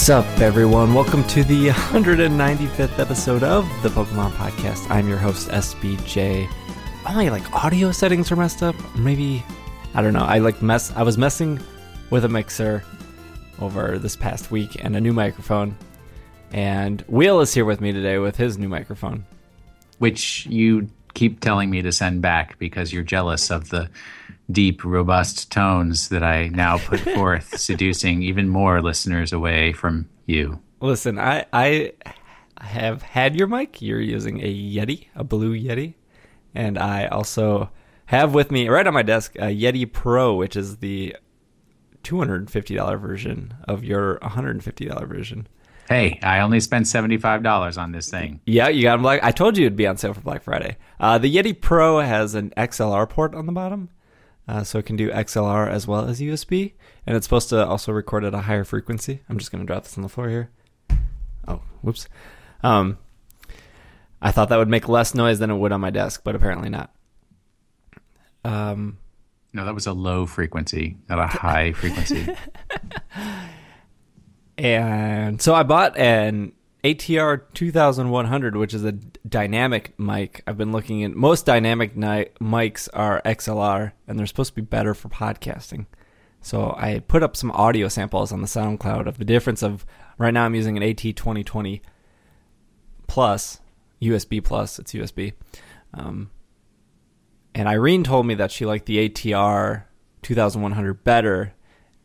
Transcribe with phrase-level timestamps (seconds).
[0.00, 0.94] What's up, everyone?
[0.94, 4.90] Welcome to the 195th episode of the Pokemon Podcast.
[4.90, 6.48] I'm your host, SBJ.
[7.04, 8.74] My like audio settings are messed up.
[8.96, 9.44] Maybe
[9.92, 10.24] I don't know.
[10.24, 10.90] I like mess.
[10.96, 11.60] I was messing
[12.08, 12.82] with a mixer
[13.58, 15.76] over this past week and a new microphone.
[16.50, 19.26] And Will is here with me today with his new microphone.
[19.98, 23.90] which you keep telling me to send back because you're jealous of the
[24.50, 30.60] deep, robust tones that I now put forth, seducing even more listeners away from you.
[30.80, 31.92] Listen, I I
[32.60, 33.80] have had your mic.
[33.82, 35.94] You're using a Yeti, a blue Yeti,
[36.54, 37.70] and I also
[38.06, 41.14] have with me right on my desk a Yeti Pro, which is the
[42.02, 45.46] $250 version of your $150 version.
[45.88, 48.40] Hey, I only spent $75 on this thing.
[48.46, 49.24] Yeah, you got them black.
[49.24, 50.76] I told you it'd be on sale for Black Friday.
[51.00, 53.90] Uh, the Yeti Pro has an XLR port on the bottom,
[54.48, 56.72] uh, so it can do XLR as well as USB,
[57.06, 59.22] and it's supposed to also record at a higher frequency.
[59.28, 60.50] I'm just going to drop this on the floor here.
[61.46, 62.08] Oh, whoops.
[62.62, 62.98] Um,
[64.20, 66.68] I thought that would make less noise than it would on my desk, but apparently
[66.68, 66.92] not.
[68.44, 68.98] Um,
[69.52, 72.26] No, that was a low frequency, not a high frequency.
[74.58, 76.52] And so I bought an
[76.82, 80.42] ATR 2100, which is a dynamic mic.
[80.46, 84.62] I've been looking at most dynamic ni- mics are XLR, and they're supposed to be
[84.62, 85.86] better for podcasting.
[86.40, 89.84] So I put up some audio samples on the SoundCloud of the difference of
[90.16, 91.82] right now I'm using an AT 2020
[93.06, 93.60] plus
[94.00, 94.78] USB plus.
[94.78, 95.34] It's USB.
[95.92, 96.30] Um,
[97.54, 99.84] and Irene told me that she liked the ATR
[100.22, 101.54] 2100 better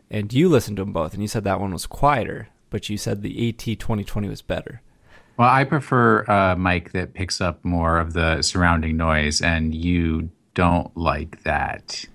[0.09, 2.97] and you listened to them both, and you said that one was quieter, but you
[2.97, 4.81] said the AT 2020 was better.
[5.37, 9.73] well, I prefer uh, a mic that picks up more of the surrounding noise, and
[9.73, 12.05] you don't like that.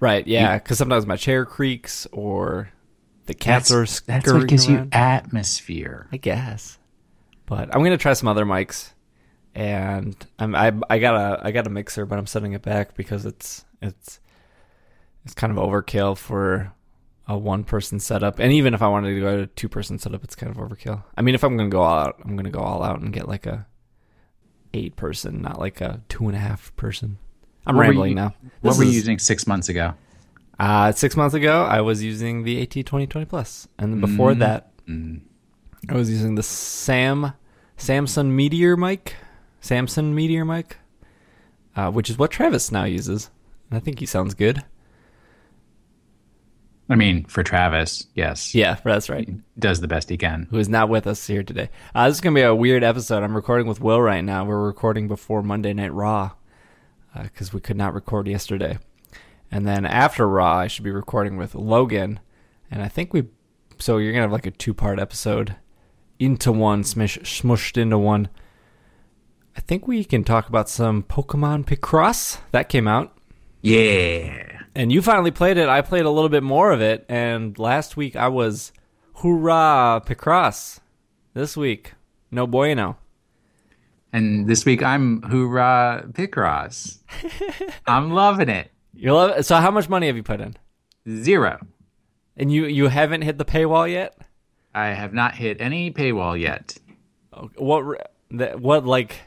[0.00, 0.26] Right?
[0.26, 2.70] Yeah, because sometimes my chair creaks or
[3.26, 6.08] the cats are That's, that's what gives you atmosphere.
[6.12, 6.78] I guess,
[7.46, 8.92] but I'm gonna try some other mics,
[9.54, 12.94] and I'm I I got a I got a mixer, but I'm setting it back
[12.96, 14.20] because it's it's
[15.24, 16.72] it's kind of overkill for
[17.26, 19.98] a one person setup, and even if I wanted to go to a two person
[19.98, 21.02] setup, it's kind of overkill.
[21.16, 23.28] I mean, if I'm gonna go all out, I'm gonna go all out and get
[23.28, 23.66] like a
[24.72, 27.18] eight person, not like a two and a half person.
[27.66, 28.34] I'm What rambling you- now.
[28.60, 29.94] What This were you is- using six months ago?
[30.58, 34.38] Uh, six months ago, I was using the AT 2020 Plus, and then before Mm.
[34.40, 35.20] that, Mm.
[35.88, 37.32] I was using the Sam
[37.78, 39.16] Samsung Meteor mic,
[39.62, 40.76] Samsung Meteor mic,
[41.74, 43.30] uh, which is what Travis now uses.
[43.70, 44.62] And I think he sounds good.
[46.88, 48.54] I mean, for Travis, yes.
[48.54, 49.26] Yeah, that's right.
[49.26, 50.48] He Does the best he can.
[50.50, 51.70] Who is not with us here today?
[51.94, 53.22] Uh, this is gonna be a weird episode.
[53.22, 54.44] I'm recording with Will right now.
[54.44, 56.32] We're recording before Monday Night Raw
[57.22, 58.78] because we could not record yesterday,
[59.50, 62.20] and then after Raw, I should be recording with Logan,
[62.70, 63.24] and I think we.
[63.78, 65.56] So you're gonna have like a two part episode
[66.18, 68.28] into one, smish, smushed into one.
[69.56, 73.16] I think we can talk about some Pokemon Picross that came out.
[73.62, 74.53] Yeah.
[74.74, 75.68] And you finally played it.
[75.68, 77.04] I played a little bit more of it.
[77.08, 78.72] And last week I was
[79.14, 80.80] hoorah Picross.
[81.32, 81.94] This week,
[82.30, 82.96] no bueno.
[84.12, 86.98] And this week I'm hoorah Picross.
[87.86, 88.70] I'm loving it.
[88.94, 89.44] You love it.
[89.44, 90.56] So how much money have you put in?
[91.08, 91.60] Zero.
[92.36, 94.16] And you you haven't hit the paywall yet?
[94.74, 96.76] I have not hit any paywall yet.
[97.32, 98.10] Oh, what
[98.58, 99.20] what like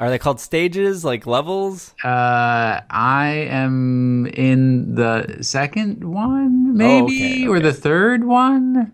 [0.00, 1.94] are they called stages like levels?
[2.02, 8.92] Uh, I am in the second one, maybe, okay, or the third one.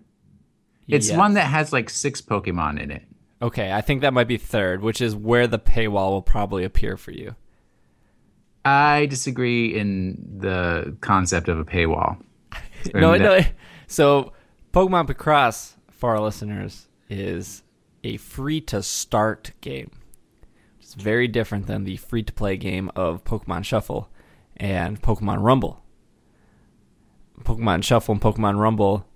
[0.88, 1.17] It's Yes.
[1.17, 3.03] one that has like six Pokemon in it.
[3.41, 6.97] Okay, I think that might be third, which is where the paywall will probably appear
[6.97, 7.37] for you.
[8.64, 12.20] I disagree in the concept of a paywall.
[12.94, 13.41] no, no.
[13.87, 14.32] So,
[14.73, 17.62] Pokemon Picross for our listeners is
[18.02, 19.91] a free to start game.
[20.97, 24.09] Very different than the free to play game of Pokemon Shuffle
[24.57, 25.83] and Pokemon Rumble.
[27.43, 29.07] Pokemon Shuffle and Pokemon Rumble,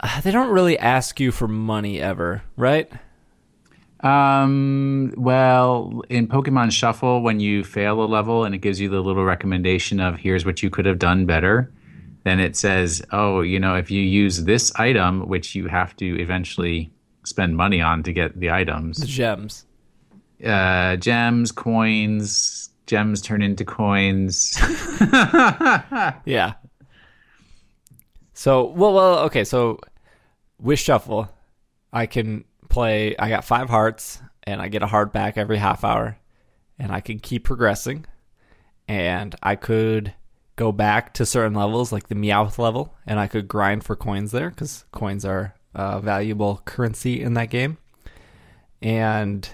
[0.00, 2.90] uh, they don't really ask you for money ever, right?
[4.00, 9.00] Um, well, in Pokemon Shuffle, when you fail a level and it gives you the
[9.00, 11.72] little recommendation of here's what you could have done better,
[12.24, 16.20] then it says, oh, you know, if you use this item, which you have to
[16.20, 16.92] eventually
[17.24, 19.64] spend money on to get the items, The gems.
[20.44, 24.58] Uh, gems, coins, gems turn into coins.
[26.24, 26.54] Yeah.
[28.34, 29.42] So well, well, okay.
[29.42, 29.80] So
[30.60, 31.28] with shuffle,
[31.92, 33.16] I can play.
[33.16, 36.18] I got five hearts, and I get a heart back every half hour,
[36.78, 38.06] and I can keep progressing.
[38.86, 40.14] And I could
[40.54, 44.30] go back to certain levels, like the Meowth level, and I could grind for coins
[44.30, 47.78] there because coins are uh, valuable currency in that game.
[48.80, 49.48] And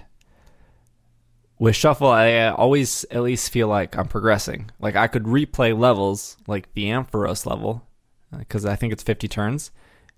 [1.58, 4.70] with Shuffle, I always at least feel like I'm progressing.
[4.80, 7.86] Like I could replay levels like the Ampharos level
[8.32, 9.70] uh, because I think it's 50 turns,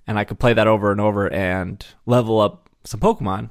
[0.07, 3.51] and I could play that over and over and level up some Pokemon.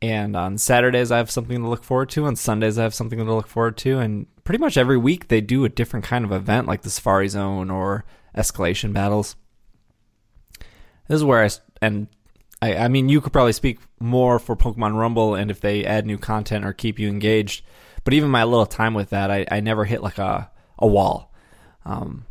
[0.00, 2.24] And on Saturdays, I have something to look forward to.
[2.24, 4.00] On Sundays, I have something to look forward to.
[4.00, 7.28] And pretty much every week, they do a different kind of event, like the Safari
[7.28, 8.04] Zone or
[8.36, 9.36] escalation battles.
[11.06, 11.50] This is where I
[11.80, 12.08] and
[12.62, 16.06] I, I mean, you could probably speak more for Pokemon Rumble and if they add
[16.06, 17.64] new content or keep you engaged.
[18.04, 21.32] But even my little time with that, I, I never hit like a a wall.
[21.84, 22.24] Um,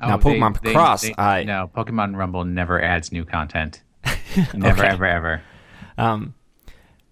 [0.00, 3.82] Oh, now, Pokemon they- Cross, they- I no Pokemon Rumble never adds new content.
[4.54, 4.92] Never, Okay.
[4.92, 5.42] ever, ever.
[5.96, 6.34] Um,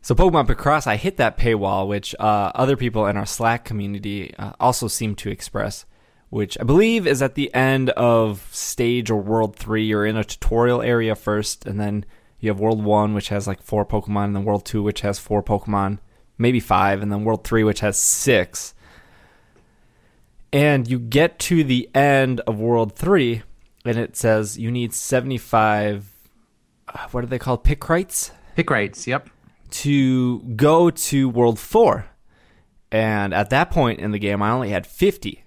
[0.02, 4.34] so Pokemon Picross, I hit that paywall, which uh, other people in our Slack community
[4.36, 5.86] uh, also seem to express,
[6.30, 9.84] which I believe is at the end of stage or World Three.
[9.84, 12.04] You're in a tutorial area first, and then
[12.42, 15.18] you have World One, which has like four Pokemon, and then World Two, which has
[15.18, 16.00] four Pokemon,
[16.36, 18.74] maybe five, and then World Three, which has six.
[20.52, 23.42] And you get to the end of World Three,
[23.84, 26.10] and it says you need seventy-five.
[26.88, 27.64] Uh, what are they called?
[27.64, 29.06] Picrites Pick rights.
[29.06, 29.30] Yep.
[29.70, 32.06] to go to World 4.
[32.90, 35.44] And at that point in the game, I only had 50.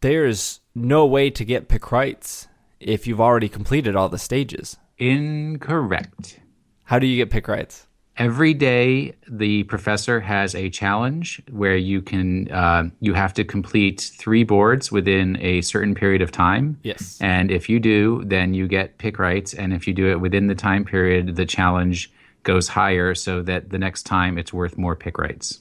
[0.00, 2.46] There's no way to get Picrites
[2.80, 4.78] if you've already completed all the stages.
[4.98, 6.40] Incorrect.
[6.84, 7.86] How do you get Picrites?
[8.16, 14.12] Every day, the professor has a challenge where you can uh, you have to complete
[14.16, 16.78] three boards within a certain period of time.
[16.84, 17.18] Yes.
[17.20, 19.52] And if you do, then you get Picrites.
[19.58, 22.12] And if you do it within the time period, the challenge
[22.44, 25.58] goes higher so that the next time it's worth more Picrites.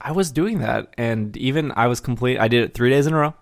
[0.00, 2.38] I was doing that, and even I was complete.
[2.38, 3.34] I did it three days in a row,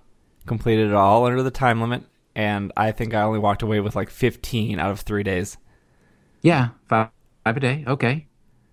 [0.47, 2.03] completed it all under the time limit,
[2.35, 5.57] and I think I only walked away with like 15 out of three days.
[6.43, 7.09] Yeah, five,
[7.45, 7.85] five a day.
[7.87, 8.27] Okay.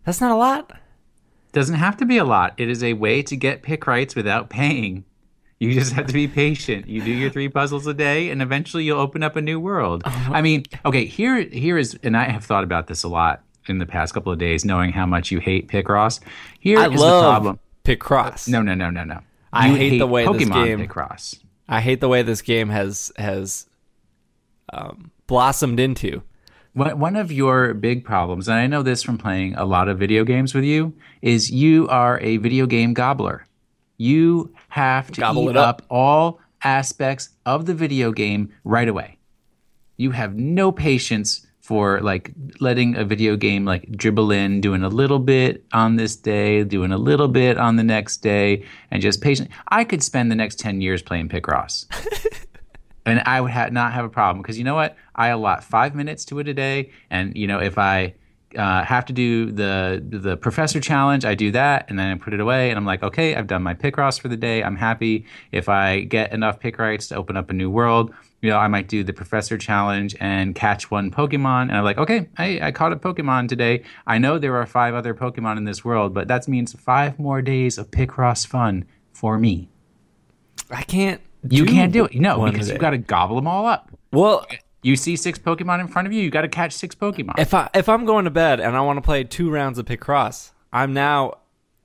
[0.05, 0.71] That's not a lot.
[1.51, 2.53] Doesn't have to be a lot.
[2.57, 5.05] It is a way to get Picrites without paying.
[5.59, 6.87] You just have to be patient.
[6.87, 10.03] You do your three puzzles a day, and eventually you'll open up a new world.
[10.05, 10.33] Uh-huh.
[10.33, 13.79] I mean, okay, here here is, and I have thought about this a lot in
[13.79, 16.19] the past couple of days, knowing how much you hate Picross.
[16.59, 17.59] Here I is the problem.
[17.83, 18.47] Picross.
[18.47, 19.21] No, no, no, no, no.
[19.51, 21.39] I You hate the way this Pokemon game- Picross.
[21.67, 23.67] I hate the way this game has has
[24.71, 26.23] um, blossomed into.
[26.73, 30.23] One of your big problems, and I know this from playing a lot of video
[30.23, 30.93] games with you,
[31.23, 33.47] is you are a video game gobbler.
[33.97, 35.81] You have to Gobble eat up.
[35.81, 39.17] up all aspects of the video game right away.
[39.95, 42.31] You have no patience for like
[42.61, 46.93] letting a video game like dribble in, doing a little bit on this day, doing
[46.93, 49.49] a little bit on the next day, and just patient.
[49.67, 51.85] I could spend the next ten years playing Picross
[53.05, 54.95] and I would ha- not have a problem because you know what?
[55.13, 58.13] I allot five minutes to it a day, and you know if I
[58.55, 62.33] uh, have to do the the professor challenge, I do that, and then I put
[62.33, 64.63] it away, and I'm like, okay, I've done my Picross for the day.
[64.63, 65.25] I'm happy.
[65.51, 68.87] If I get enough Picrites to open up a new world, you know, I might
[68.87, 72.93] do the professor challenge and catch one Pokemon, and I'm like, okay, I, I caught
[72.93, 73.83] a Pokemon today.
[74.05, 77.41] I know there are five other Pokemon in this world, but that means five more
[77.41, 79.69] days of Picross fun for me.
[80.69, 81.21] I can't.
[81.49, 82.15] You can't do it.
[82.15, 83.89] No, because you've got to gobble them all up.
[84.11, 84.45] Well,
[84.83, 87.39] You see six Pokemon in front of you, you got to catch six Pokemon.
[87.39, 89.85] if I if I'm going to bed and I want to play two rounds of
[89.85, 91.39] Picross, I'm now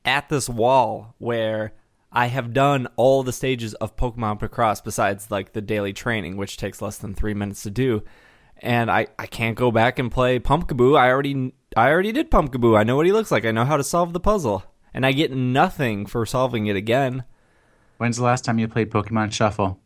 [0.05, 1.73] at this wall where
[2.13, 6.57] I have done all the stages of Pokemon Picross besides like the daily training, which
[6.59, 8.03] takes less than three minutes to do,
[8.59, 10.99] and I I can't go back and play Pumpkaboo.
[10.99, 12.79] I already I already did Pumpkaboo.
[12.79, 13.45] I know what he looks like.
[13.47, 17.25] I know how to solve the puzzle, and I get nothing for solving it again.
[17.97, 19.79] When's the last time you played Pokemon Shuffle?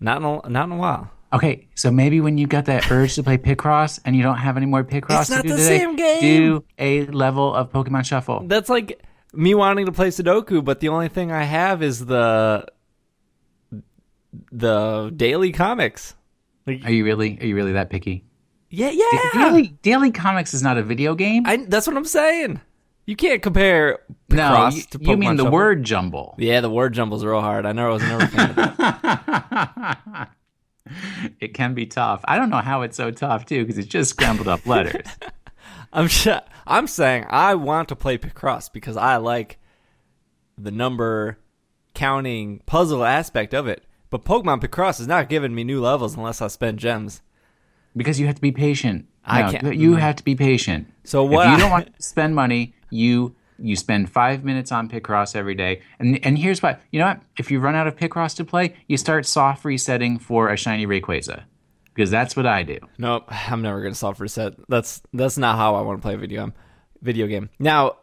[0.00, 1.10] Not in a, not in a while.
[1.32, 4.56] Okay, so maybe when you got that urge to play Picross and you don't have
[4.56, 6.20] any more Picross It's to do the today, same game.
[6.20, 8.44] do a level of Pokemon Shuffle.
[8.46, 9.02] That's like
[9.36, 12.66] me wanting to play Sudoku, but the only thing I have is the
[14.50, 16.14] the daily comics.
[16.66, 17.38] Like, Are you really?
[17.40, 18.24] Are you really that picky?
[18.70, 19.30] yeah, yeah.
[19.34, 21.46] Daily Daily Comics is not a video game.
[21.46, 22.60] I, that's what I'm saying.
[23.06, 23.98] You can't compare
[24.30, 26.34] no, you, you mean the word jumble.
[26.38, 27.66] Yeah, the word jumbles real hard.
[27.66, 30.28] I know I was never fan
[31.40, 32.20] it can be tough.
[32.24, 35.06] I don't know how it's so tough too, because it's just scrambled up letters.
[35.92, 36.28] I'm sh-
[36.66, 39.58] I'm saying I want to play Picross because I like
[40.56, 41.38] the number
[41.94, 43.84] counting puzzle aspect of it.
[44.10, 47.20] But Pokemon Picross is not giving me new levels unless I spend gems.
[47.96, 49.06] Because you have to be patient.
[49.24, 50.88] I No, can't- You have to be patient.
[51.04, 54.88] So what If you don't want to spend money, you You spend five minutes on
[54.88, 55.80] Picross every day.
[56.00, 57.20] And and here's what you know what?
[57.38, 60.86] If you run out of Picross to play, you start soft resetting for a shiny
[60.86, 61.44] Rayquaza.
[61.94, 62.78] Because that's what I do.
[62.98, 64.54] Nope, I'm never gonna soft reset.
[64.68, 66.54] That's that's not how I want to play a video game.
[67.00, 67.50] Video game.
[67.58, 67.96] Now,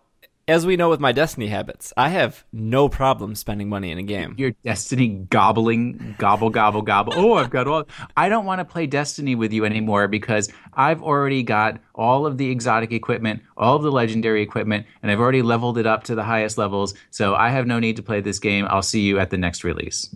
[0.47, 4.03] as we know with my Destiny habits, I have no problem spending money in a
[4.03, 4.35] game.
[4.37, 7.13] Your Destiny gobbling, gobble, gobble, gobble.
[7.15, 7.87] Oh, I've got all.
[8.17, 12.37] I don't want to play Destiny with you anymore because I've already got all of
[12.37, 16.15] the exotic equipment, all of the legendary equipment, and I've already leveled it up to
[16.15, 16.95] the highest levels.
[17.11, 18.65] So I have no need to play this game.
[18.69, 20.13] I'll see you at the next release.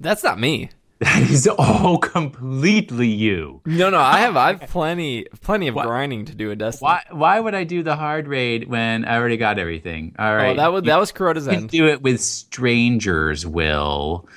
[0.00, 0.70] That's not me.
[1.02, 3.60] That is all completely you.
[3.66, 6.86] No, no, I have I've plenty plenty of grinding to do in Destiny.
[6.86, 10.14] Why why would I do the hard raid when I already got everything?
[10.18, 10.50] All right.
[10.50, 11.70] Oh, that was that was Crota's You can end.
[11.70, 14.28] do it with strangers, Will.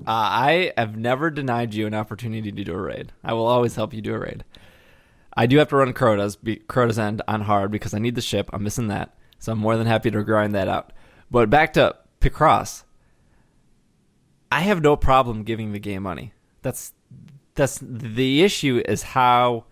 [0.00, 3.12] Uh, I have never denied you an opportunity to do a raid.
[3.24, 4.44] I will always help you do a raid.
[5.36, 8.22] I do have to run Crota's be, Crota's end on hard because I need the
[8.22, 8.48] ship.
[8.54, 10.92] I'm missing that, so I'm more than happy to grind that out.
[11.30, 12.84] But back to Picross.
[14.50, 16.32] I have no problem giving the game money.
[16.62, 16.92] That's
[17.54, 19.64] that's the issue is how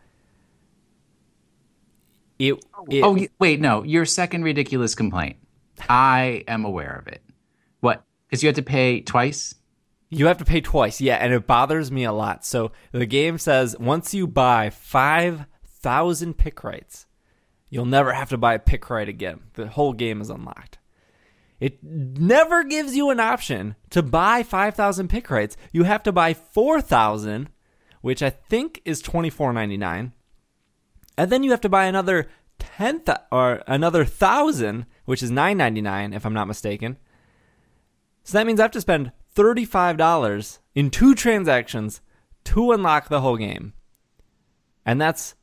[2.38, 2.54] it,
[2.88, 5.36] it oh wait, no, your second ridiculous complaint.
[5.88, 7.22] I am aware of it.
[7.80, 8.04] What?
[8.26, 9.54] Because you have to pay twice.
[10.10, 12.44] You have to pay twice, yeah, and it bothers me a lot.
[12.44, 17.06] So the game says once you buy five thousand Picrites,
[17.68, 19.40] you'll never have to buy a Picrite again.
[19.54, 20.78] The whole game is unlocked.
[21.64, 25.56] It never gives you an option to buy five thousand Picrites.
[25.72, 27.48] You have to buy four thousand,
[28.02, 30.12] which I think is twenty four ninety nine,
[31.16, 32.28] and then you have to buy another
[32.58, 33.02] ten
[33.32, 36.98] or another thousand, which is nine ninety nine, if I'm not mistaken.
[38.24, 42.02] So that means I have to spend $35 in two transactions
[42.44, 43.72] to unlock the whole game.
[44.84, 45.34] And that's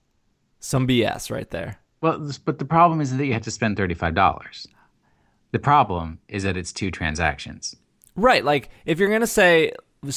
[0.59, 1.79] some BS right there.
[2.01, 4.67] Well, but the problem is that you have to spend thirty-five dollars.
[5.51, 7.75] The problem is that it's two transactions.
[8.15, 8.43] Right.
[8.43, 9.73] Like, if you're going to say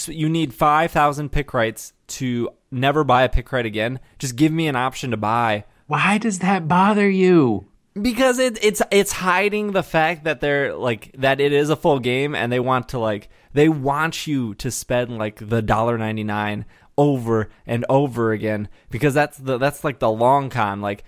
[0.07, 5.11] you need 5,000 Picrites to never buy a Picrite again, just give me an option
[5.11, 5.65] to buy.
[5.87, 7.67] Why does that bother you?
[8.01, 12.01] Because it, it's it's hiding the fact that they're like that it is a full
[12.01, 16.25] game and they want to like they want you to spend like the dollar ninety
[16.25, 16.65] nine
[16.99, 21.05] over and over again because that's the that's like the long con like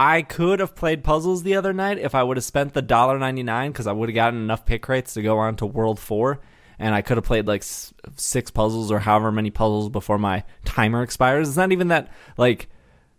[0.00, 3.18] I could have played puzzles the other night if I would have spent the dollar
[3.18, 6.40] ninety nine because I would have gotten enough Picrites to go on to World Four,
[6.78, 10.44] and I could have played like s- six puzzles or however many puzzles before my
[10.64, 11.48] timer expires.
[11.48, 12.68] It's not even that like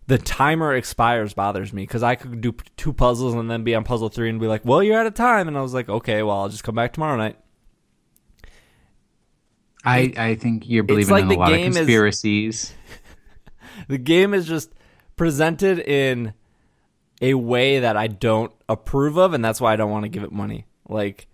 [0.06, 3.74] the timer expires bothers me because I could do p- two puzzles and then be
[3.74, 5.88] on puzzle three and be like, "Well, you're out of time," and I was like,
[5.90, 7.36] "Okay, well, I'll just come back tomorrow night."
[9.84, 12.72] I, I think you're believing like in a lot of game is- conspiracies.
[13.88, 14.72] The game is just
[15.16, 16.34] presented in
[17.20, 20.22] a way that I don't approve of, and that's why I don't want to give
[20.22, 20.66] it money.
[20.88, 21.26] Like,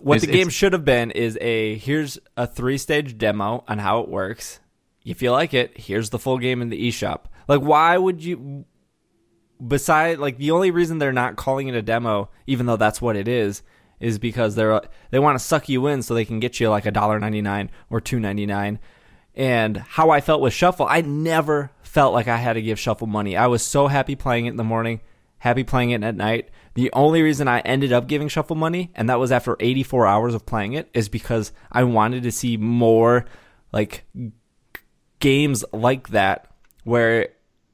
[0.00, 3.78] what It's- the game should have been is a here's a three stage demo on
[3.78, 4.60] how it works.
[5.04, 7.22] If you like it, here's the full game in the eShop.
[7.48, 8.64] Like, why would you?
[9.66, 13.16] Beside, like, the only reason they're not calling it a demo, even though that's what
[13.16, 13.62] it is,
[13.98, 14.80] is because they're
[15.10, 17.42] they want to suck you in so they can get you like a dollar ninety
[17.42, 18.78] nine or two ninety nine.
[19.34, 23.06] And how I felt with Shuffle, I never felt like I had to give Shuffle
[23.06, 23.36] money.
[23.36, 25.00] I was so happy playing it in the morning,
[25.38, 26.50] happy playing it at night.
[26.74, 30.34] The only reason I ended up giving Shuffle money, and that was after 84 hours
[30.34, 33.24] of playing it, is because I wanted to see more
[33.72, 34.04] like
[35.18, 36.52] games like that
[36.84, 37.30] where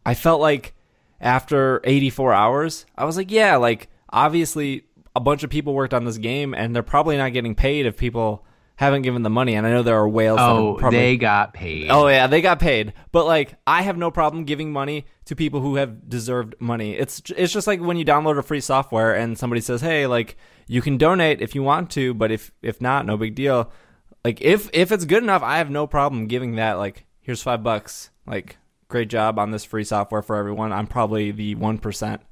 [0.07, 0.75] I felt like
[1.21, 4.85] after 84 hours, I was like, yeah, like obviously
[5.17, 7.97] a bunch of people worked on this game and they're probably not getting paid if
[7.97, 8.45] people
[8.77, 9.55] haven't given the money.
[9.55, 10.39] And I know there are whales.
[10.39, 11.89] that Oh, probably, they got paid.
[11.91, 12.93] Oh yeah, they got paid.
[13.13, 16.95] But like, I have no problem giving money to people who have deserved money.
[16.95, 20.37] It's it's just like when you download a free software and somebody says, "Hey, like
[20.67, 23.71] you can donate if you want to, but if if not, no big deal."
[24.25, 26.75] Like if if it's good enough, I have no problem giving that.
[26.75, 28.11] Like here's five bucks.
[28.27, 28.57] Like
[28.89, 30.73] great job on this free software for everyone.
[30.73, 32.23] I'm probably the one percent.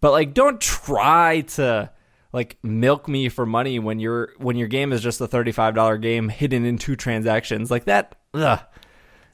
[0.00, 1.90] But like, don't try to
[2.36, 5.74] like milk me for money when your when your game is just a thirty five
[5.74, 8.20] dollar game hidden in two transactions like that.
[8.34, 8.60] Ugh.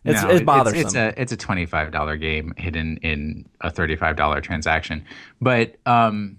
[0.05, 0.79] It's No, it's bothersome.
[0.79, 5.05] It's, a it's a twenty five dollar game hidden in a thirty five dollar transaction.
[5.41, 6.39] But um,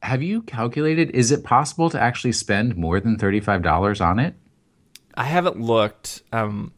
[0.00, 1.10] have you calculated?
[1.10, 4.36] Is it possible to actually spend more than thirty five dollars on it?
[5.16, 6.22] I haven't looked.
[6.32, 6.72] Um,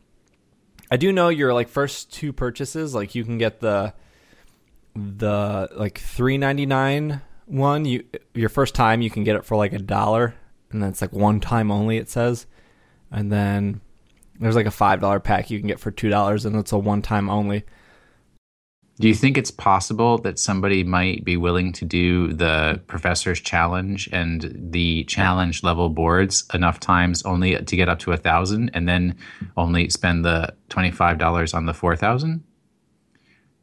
[0.91, 3.93] I do know your like first two purchases, like you can get the
[4.97, 7.85] the like three ninety nine one.
[7.85, 8.05] You
[8.35, 10.35] your first time you can get it for like a dollar,
[10.71, 11.97] and then it's like one time only.
[11.97, 12.47] It says,
[13.11, 13.81] and then
[14.39, 16.79] there's like a five dollar pack you can get for two dollars, and it's a
[16.79, 17.65] one time only.
[19.01, 24.11] Do you think it's possible that somebody might be willing to do the professor's challenge
[24.13, 28.87] and the challenge level boards enough times only to get up to a thousand, and
[28.87, 29.17] then
[29.57, 32.45] only spend the twenty five dollars on the four thousand?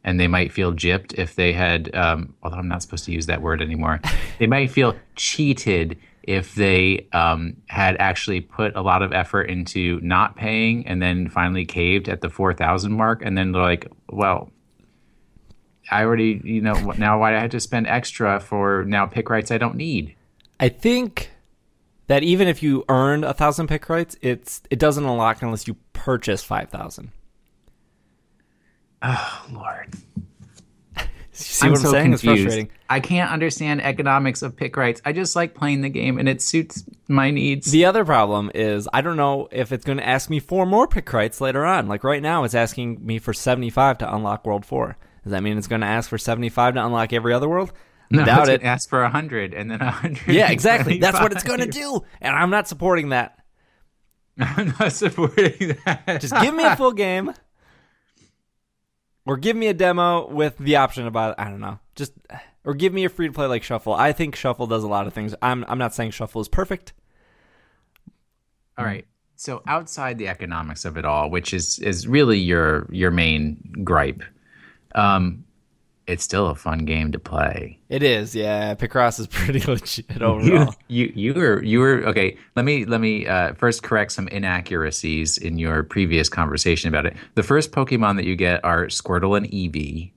[0.07, 3.25] And they might feel gypped if they had, um, although I'm not supposed to use
[3.25, 3.99] that word anymore.
[4.39, 9.99] they might feel cheated if they um, had actually put a lot of effort into
[10.01, 14.51] not paying and then finally caved at the 4000 mark and then they're like well
[15.89, 19.51] i already you know now why do i had to spend extra for now Picrites
[19.51, 20.17] i don't need
[20.59, 21.31] I think
[22.07, 26.43] that even if you earn a thousand Picrites, it's it doesn't unlock unless you purchase
[26.43, 27.11] five thousand.
[29.01, 29.95] Oh lord
[31.31, 32.13] See what I'm, saying?
[32.13, 32.71] It's frustrating.
[32.89, 35.01] I can't understand economics of Picrites.
[35.05, 37.69] I just like playing the game and it suits my needs.
[37.71, 40.87] The other problem is I don't know if it's going to ask me for more
[40.87, 41.87] Picrites later on.
[41.87, 44.97] Like right now, it's asking me for 75 to unlock World 4.
[45.23, 47.71] Does that mean it's going to ask for 75 to unlock every other world?
[48.09, 48.65] no, Doubt it's it.
[48.65, 50.33] Ask for 100 and then 100.
[50.33, 50.97] Yeah, exactly.
[50.97, 52.01] That's what it's going to do.
[52.19, 53.37] And I'm not supporting that.
[54.39, 56.21] I'm not supporting that.
[56.21, 57.33] Just give me a full game.
[59.27, 61.79] Or give me a demo with the option about I don't know.
[61.95, 62.13] Just
[62.63, 63.93] or give me a free to play like Shuffle.
[63.93, 65.35] I think Shuffle does a lot of things.
[65.41, 66.93] I'm I'm not saying Shuffle is perfect.
[68.77, 69.05] All right.
[69.35, 74.23] So outside the economics of it all, which is is really your your main gripe,
[74.95, 75.43] um,
[76.07, 77.77] it's still a fun game to play.
[77.89, 78.73] It is, yeah.
[78.75, 80.75] Picross is pretty legit You overall.
[80.87, 82.37] you you were you were okay.
[82.55, 87.15] Let me let me uh, first correct some inaccuracies in your previous conversation about it.
[87.35, 90.11] The first Pokemon that you get are Squirtle and Eevee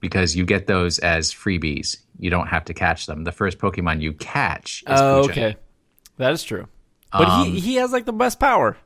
[0.00, 1.96] because you get those as freebies.
[2.18, 3.24] You don't have to catch them.
[3.24, 5.56] The first Pokemon you catch is Oh, okay.
[6.18, 6.66] That is true.
[7.12, 8.76] But Um, he, he has like the best power.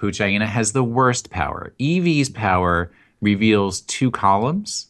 [0.00, 1.72] Poochyena has the worst power.
[1.78, 4.88] Eevee's power reveals two columns,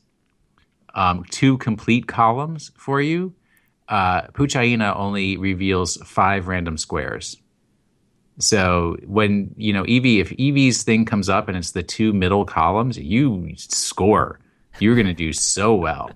[0.94, 3.34] um, two complete columns for you.
[3.88, 7.36] Uh, Poochyena only reveals five random squares.
[8.38, 12.44] So when you know Eevee, if Eevee's thing comes up and it's the two middle
[12.44, 14.40] columns, you score.
[14.78, 16.10] You're going to do so well.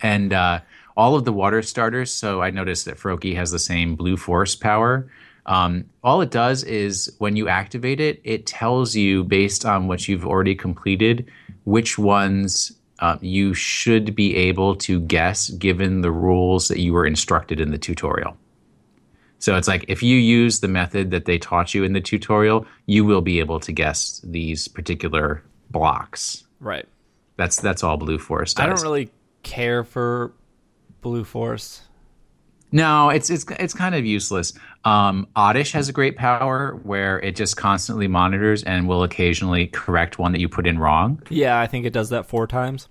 [0.00, 0.60] And uh,
[0.96, 2.10] all of the water starters.
[2.10, 5.10] So I noticed that Froakie has the same blue force power.
[5.44, 10.08] Um, all it does is when you activate it, it tells you based on what
[10.08, 11.30] you've already completed
[11.64, 17.06] which ones uh, you should be able to guess given the rules that you were
[17.06, 18.36] instructed in the tutorial.
[19.38, 22.66] So it's like if you use the method that they taught you in the tutorial,
[22.86, 26.44] you will be able to guess these particular blocks.
[26.60, 26.86] Right.
[27.36, 28.64] That's that's all Blue Force does.
[28.64, 29.10] I don't really
[29.42, 30.32] care for
[31.02, 31.82] Blue Force.
[32.72, 34.54] No, it's it's it's kind of useless.
[34.86, 40.20] Um, Oddish has a great power where it just constantly monitors and will occasionally correct
[40.20, 41.20] one that you put in wrong.
[41.28, 42.88] Yeah, I think it does that four times.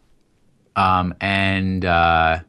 [0.75, 2.39] Um, and uh,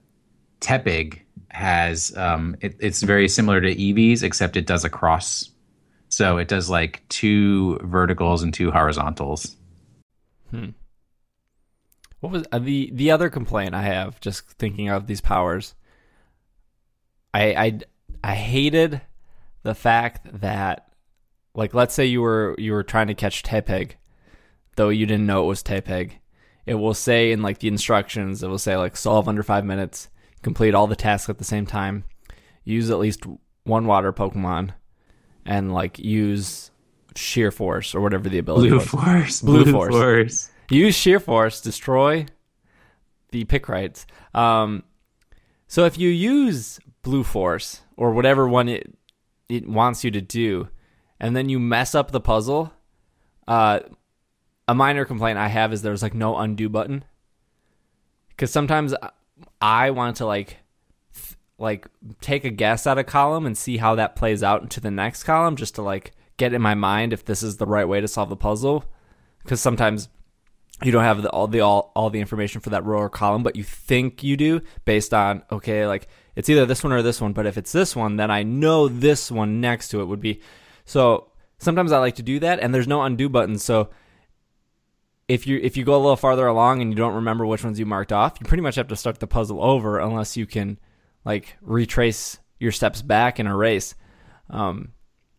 [0.61, 5.49] Tepig has um, it, it's very similar to Eevee's except it does a cross.
[6.09, 9.57] So it does like two verticals and two horizontals.
[12.19, 14.21] What was uh, the the other complaint I have?
[14.21, 15.77] Just thinking of these powers,
[17.33, 17.81] I I
[18.25, 19.03] I hated
[19.67, 20.87] the fact that,
[21.53, 23.93] like, let's say you were you were trying to catch Tepig,
[24.77, 26.13] though you didn't know it was Tepig.
[26.67, 30.09] It will say in like the instructions, it will say like solve under five minutes,
[30.43, 32.05] complete all the tasks at the same time,
[32.63, 33.25] use at least
[33.65, 34.71] one water Pokemon,
[35.45, 36.71] and like use
[37.17, 38.87] sheer force or whatever the ability Blue was.
[38.87, 39.43] Force.
[39.43, 39.95] Blue Force.
[39.95, 40.51] Force.
[40.71, 42.27] Use sheer force, destroy
[43.31, 44.05] the Picrites.
[44.33, 44.85] Um,
[45.67, 48.96] so if you use blue force or whatever one it
[49.49, 50.69] it wants you to do,
[51.21, 52.73] and then you mess up the puzzle,
[53.47, 53.81] uh,
[54.69, 57.05] a minor complaint I have is there's like no undo button.
[58.29, 58.95] Because sometimes
[59.61, 60.59] I want to like
[61.15, 61.87] th- like
[62.21, 65.25] take a guess at a column and see how that plays out into the next
[65.25, 68.09] column, just to like get in my mind if this is the right way to
[68.09, 68.85] solve the puzzle.
[69.43, 70.09] Because sometimes
[70.83, 73.43] you don't have the, all the all, all the information for that row or column,
[73.43, 77.21] but you think you do based on okay, like it's either this one or this
[77.21, 77.33] one.
[77.33, 80.41] But if it's this one, then I know this one next to it would be.
[80.85, 83.59] So sometimes I like to do that, and there's no undo button.
[83.59, 83.91] So
[85.27, 87.79] if you if you go a little farther along and you don't remember which ones
[87.79, 90.79] you marked off, you pretty much have to start the puzzle over unless you can
[91.25, 93.95] like retrace your steps back in a race.
[94.49, 94.93] Um,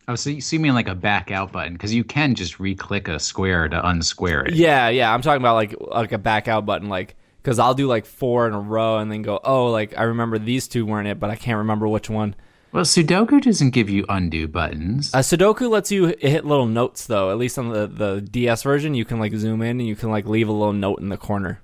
[0.10, 1.74] Oh, so you, you mean like a back out button?
[1.74, 4.54] Because you can just re-click a square to unsquare it.
[4.56, 5.14] Yeah, yeah.
[5.14, 8.48] I'm talking about like like a back out button, like because I'll do like four
[8.48, 11.30] in a row and then go, oh, like I remember these two weren't it, but
[11.30, 12.36] I can't remember which one.
[12.74, 15.14] Well, Sudoku doesn't give you undo buttons.
[15.14, 17.32] Uh, Sudoku lets you hit little notes though.
[17.32, 20.12] At least on the the DS version, you can like zoom in and you can
[20.12, 21.62] like leave a little note in the corner.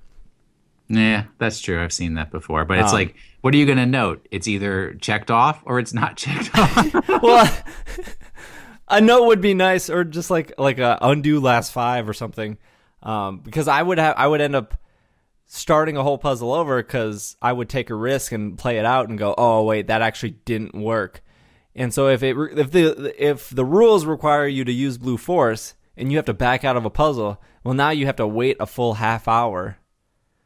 [0.88, 1.82] Yeah, that's true.
[1.82, 2.64] I've seen that before.
[2.66, 4.26] But it's Um, like, what are you going to note?
[4.30, 7.08] It's either checked off or it's not checked off.
[7.22, 7.50] well,
[8.88, 12.58] a note would be nice, or just like like a undo last five or something,
[13.02, 14.74] um, because I would have I would end up
[15.46, 19.08] starting a whole puzzle over because I would take a risk and play it out
[19.08, 21.22] and go, oh wait, that actually didn't work.
[21.76, 25.74] And so if it if the if the rules require you to use blue force
[25.96, 28.56] and you have to back out of a puzzle, well now you have to wait
[28.60, 29.78] a full half hour.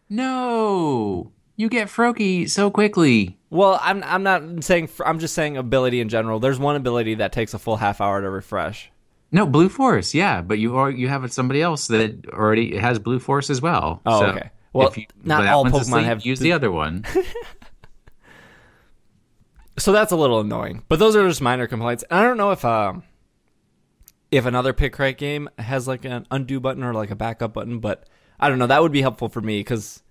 [0.08, 3.36] no, you get Froakie so quickly.
[3.50, 6.38] Well, I'm I'm not saying I'm just saying ability in general.
[6.40, 8.90] There's one ability that takes a full half hour to refresh.
[9.30, 13.18] No, Blue Force, yeah, but you are you have somebody else that already has Blue
[13.18, 14.00] Force as well.
[14.06, 14.50] Oh, So okay.
[14.72, 17.04] Well, you- not all Pokemon asleep, have use the- the other one.
[19.78, 20.82] So that's a little annoying.
[20.88, 22.04] But those are just minor complaints.
[22.10, 23.04] And I don't know if um
[24.30, 27.78] if another pick right game has like an undo button or like a backup button,
[27.78, 28.08] but
[28.40, 28.66] I don't know.
[28.66, 30.02] That would be helpful for me because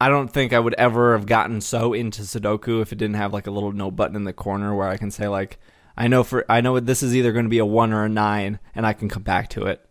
[0.00, 3.32] I don't think I would ever have gotten so into Sudoku if it didn't have
[3.32, 5.58] like a little note button in the corner where I can say like
[5.96, 8.08] I know for I know this is either going to be a one or a
[8.08, 9.83] nine, and I can come back to it.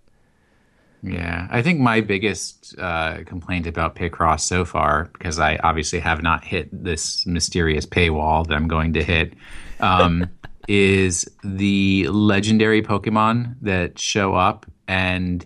[1.04, 6.24] Yeah, I think my biggest uh, complaint about Picross so far, because I obviously have
[6.24, 9.34] not hit this mysterious paywall that I'm going to hit,
[9.82, 10.30] um,
[10.70, 15.46] is the legendary Pokemon that show up, and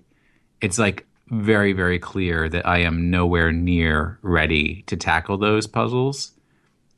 [0.61, 6.33] it's like very, very clear that I am nowhere near ready to tackle those puzzles.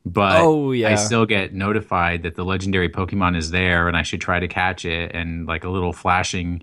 [0.05, 0.89] But Oh, yeah.
[0.89, 4.49] I still get notified that the legendary Pokemon is there, and I should try to
[4.49, 6.61] catch it, and like a little flashing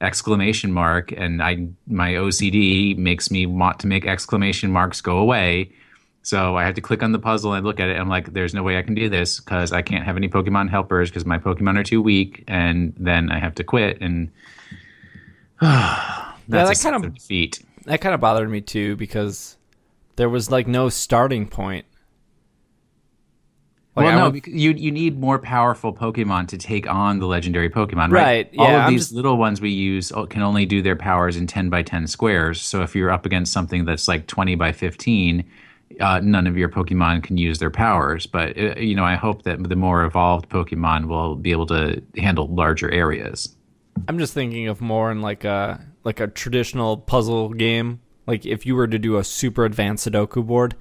[0.00, 5.72] exclamation mark and I my OCD makes me want to make exclamation marks go away.
[6.22, 7.92] So I have to click on the puzzle and look at it.
[7.92, 10.28] And I'm like, there's no way I can do this because I can't have any
[10.28, 12.44] Pokemon helpers because my Pokemon are too weak.
[12.46, 13.98] And then I have to quit.
[14.00, 14.30] And
[15.60, 17.64] that's that a kind of- defeat.
[17.86, 19.56] That kind of bothered me too because
[20.16, 21.86] there was like no starting point.
[23.98, 27.18] Like, well, I no, went- because you you need more powerful Pokemon to take on
[27.18, 28.50] the legendary Pokemon, Right, right?
[28.58, 31.36] All yeah, of I'm these just- little ones we use can only do their powers
[31.36, 32.60] in ten by ten squares.
[32.60, 35.44] So if you're up against something that's like twenty by fifteen,
[36.00, 38.26] uh, none of your Pokemon can use their powers.
[38.26, 42.02] But uh, you know, I hope that the more evolved Pokemon will be able to
[42.16, 43.54] handle larger areas.
[44.06, 48.00] I'm just thinking of more in like a like a traditional puzzle game.
[48.26, 50.76] Like if you were to do a super advanced Sudoku board,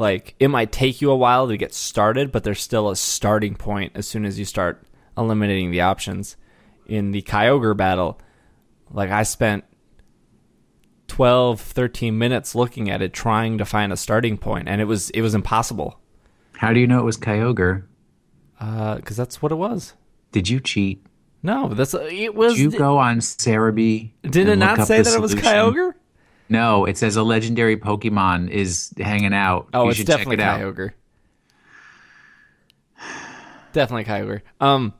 [0.00, 3.54] like it might take you a while to get started, but there's still a starting
[3.54, 4.82] point as soon as you start
[5.16, 6.38] eliminating the options.
[6.86, 8.18] In the Kyogre battle,
[8.90, 9.64] like I spent
[11.08, 15.10] 12 13 minutes looking at it trying to find a starting point and it was
[15.10, 16.00] it was impossible.
[16.56, 17.84] How do you know it was Kyogre?
[18.58, 19.92] Uh cuz that's what it was.
[20.32, 21.04] Did you cheat?
[21.42, 24.12] No, that's it was Did you go on Serebii?
[24.22, 25.52] Did it not say that it was solution?
[25.52, 25.92] Kyogre?
[26.50, 29.68] No, it says a legendary Pokemon is hanging out.
[29.72, 30.74] Oh, you it's should definitely check it out.
[30.74, 30.92] Kyogre.
[33.72, 34.42] definitely Kyogre.
[34.60, 34.92] Um,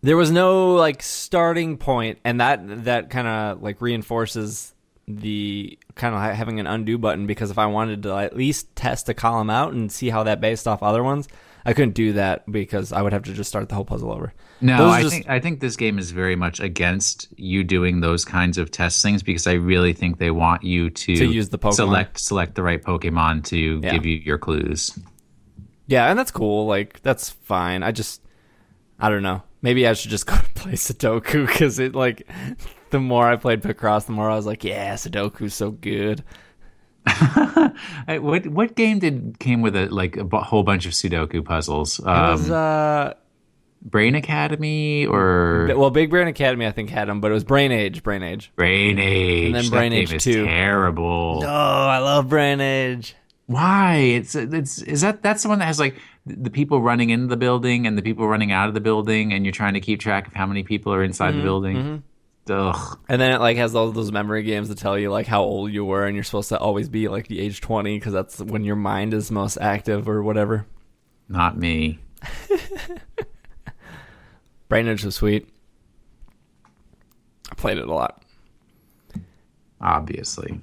[0.00, 4.74] there was no like starting point, and that that kind of like reinforces
[5.06, 9.08] the kind of having an undo button because if I wanted to at least test
[9.08, 11.28] a column out and see how that based off other ones,
[11.66, 14.32] I couldn't do that because I would have to just start the whole puzzle over.
[14.60, 18.24] No, I just- think I think this game is very much against you doing those
[18.24, 21.58] kinds of test things because I really think they want you to, To use the
[21.58, 21.74] Pokemon.
[21.74, 23.90] select select the right Pokemon to Yeah.
[23.92, 24.98] give you your clues.
[25.88, 26.66] Yeah, and that's cool.
[26.66, 27.82] Like that's fine.
[27.82, 28.22] I just
[28.98, 29.42] I don't know.
[29.62, 32.26] Maybe I should just go play Sudoku because it like
[32.90, 36.22] the more I played Picross, the more I was like, yeah, Sudoku's so good.
[38.20, 41.98] What what game did came with a like a whole bunch of Sudoku puzzles?
[41.98, 43.14] It Um, was uh,
[43.82, 47.72] Brain Academy or well, Big Brain Academy I think had them, but it was Brain
[47.72, 48.52] Age, Brain Age.
[48.56, 49.46] Brain Age?
[49.46, 50.44] And then Brain Age is 2.
[50.44, 51.42] Terrible.
[51.44, 53.14] Oh, I love Brain Age.
[53.46, 53.96] Why?
[53.96, 57.36] It's it's is that that's the one that has like the people running into the
[57.36, 60.26] building and the people running out of the building, and you're trying to keep track
[60.26, 62.02] of how many people are inside Mm-hmm, the building.
[62.48, 62.98] Ugh.
[63.08, 65.72] And then it like has all those memory games that tell you like how old
[65.72, 68.64] you were, and you're supposed to always be like the age twenty because that's when
[68.64, 70.66] your mind is most active or whatever.
[71.28, 71.98] Not me.
[74.68, 75.48] Brain Age was sweet.
[77.50, 78.22] I played it a lot.
[79.80, 80.60] Obviously,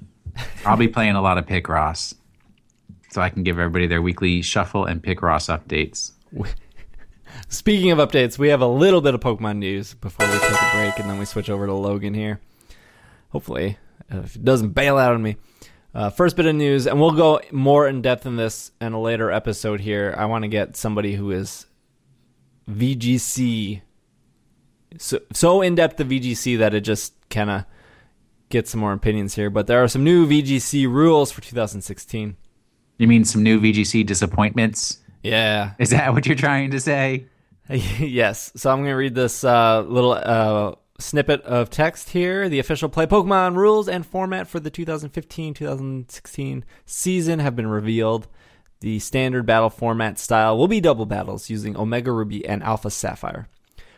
[0.66, 2.14] I'll be playing a lot of Picross,
[3.12, 6.12] so I can give everybody their weekly shuffle and Picross updates.
[7.50, 10.72] Speaking of updates, we have a little bit of Pokemon news before we take a
[10.74, 12.40] break, and then we switch over to Logan here.
[13.30, 13.78] Hopefully,
[14.10, 15.38] if it doesn't bail out on me.
[15.94, 19.02] Uh, first bit of news, and we'll go more in depth in this in a
[19.02, 20.16] later episode here.
[20.18, 21.68] I want to get somebody who is
[22.70, 23.82] VGC
[24.98, 27.66] so so in depth of VGC that it just kind of
[28.50, 32.38] get some more opinions here, but there are some new VGC rules for 2016.
[32.98, 35.00] You mean some new VGC disappointments?
[35.24, 35.74] Yeah.
[35.80, 37.28] Is that what you're trying to say?
[37.70, 38.52] yes.
[38.56, 42.50] So I'm going to read this uh, little uh, snippet of text here.
[42.50, 48.28] The official Play Pokemon rules and format for the 2015 2016 season have been revealed.
[48.82, 53.48] The standard battle format style will be double battles using Omega Ruby and Alpha Sapphire.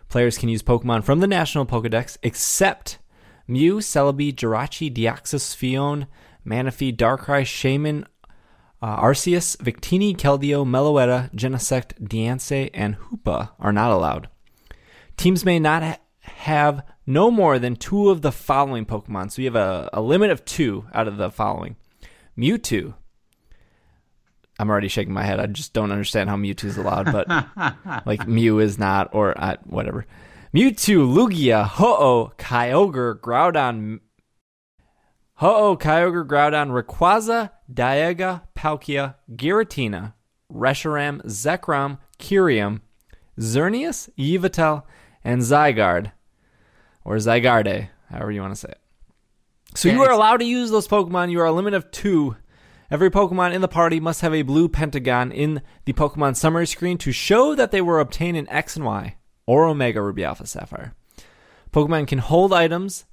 [0.09, 2.99] Players can use Pokemon from the National Pokedex except
[3.47, 6.05] Mew, Celebi, Jirachi, Deoxys, Phione,
[6.45, 8.05] Manaphy, Darkrai, Shaymin,
[8.81, 14.29] uh, Arceus, Victini, Keldeo, Meloetta, Genesect, Diancie, and Hoopa are not allowed.
[15.17, 19.31] Teams may not ha- have no more than two of the following Pokemon.
[19.31, 21.75] So you have a, a limit of two out of the following
[22.37, 22.93] Mewtwo.
[24.57, 25.39] I'm already shaking my head.
[25.39, 27.27] I just don't understand how Mewtwo is allowed, but
[28.05, 30.05] like Mew is not, or uh, whatever.
[30.53, 33.99] Mewtwo, Lugia, Ho-Oh, Kyogre, Groudon,
[35.35, 40.13] Ho-Oh, Kyogre, Groudon, Rayquaza, Dialga, Palkia, Giratina,
[40.53, 42.81] Reshiram, Zekrom, Kyurem,
[43.39, 44.83] Xerneas, Yveltal,
[45.23, 46.11] and Zygarde,
[47.03, 48.79] or Zygarde, however you want to say it.
[49.75, 51.31] So Yeah, you are it's- allowed to use those Pokemon.
[51.31, 52.37] You are a limit of two.
[52.91, 56.97] Every Pokemon in the party must have a blue pentagon in the Pokemon summary screen
[56.99, 59.15] to show that they were obtained in X and Y
[59.47, 60.93] or Omega Ruby Alpha Sapphire.
[61.73, 63.05] Pokemon can hold items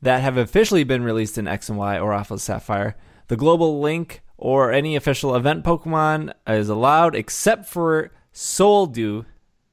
[0.00, 2.96] that have officially been released in X and Y or Alpha Sapphire.
[3.30, 9.24] The global link or any official event Pokemon is allowed except for Soul Dew,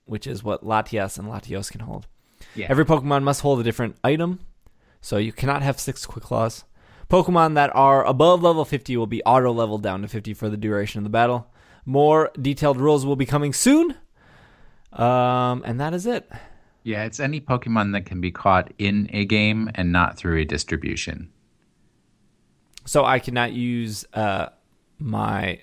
[0.05, 2.05] which is what Latias and Latios can hold.
[2.53, 2.67] Yeah.
[2.69, 4.41] Every Pokemon must hold a different item,
[5.01, 6.65] so you cannot have six Quick Claws.
[7.09, 10.57] Pokemon that are above level 50 will be auto leveled down to 50 for the
[10.57, 11.47] duration of the battle.
[11.83, 13.95] More detailed rules will be coming soon.
[14.93, 16.29] Um, and that is it.
[16.83, 20.45] Yeah, it's any Pokemon that can be caught in a game and not through a
[20.45, 21.31] distribution.
[22.87, 24.47] So I cannot use uh,
[24.97, 25.59] my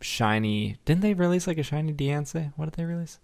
[0.00, 0.78] shiny.
[0.86, 2.52] Didn't they release like a shiny Diancie?
[2.56, 3.18] What did they release?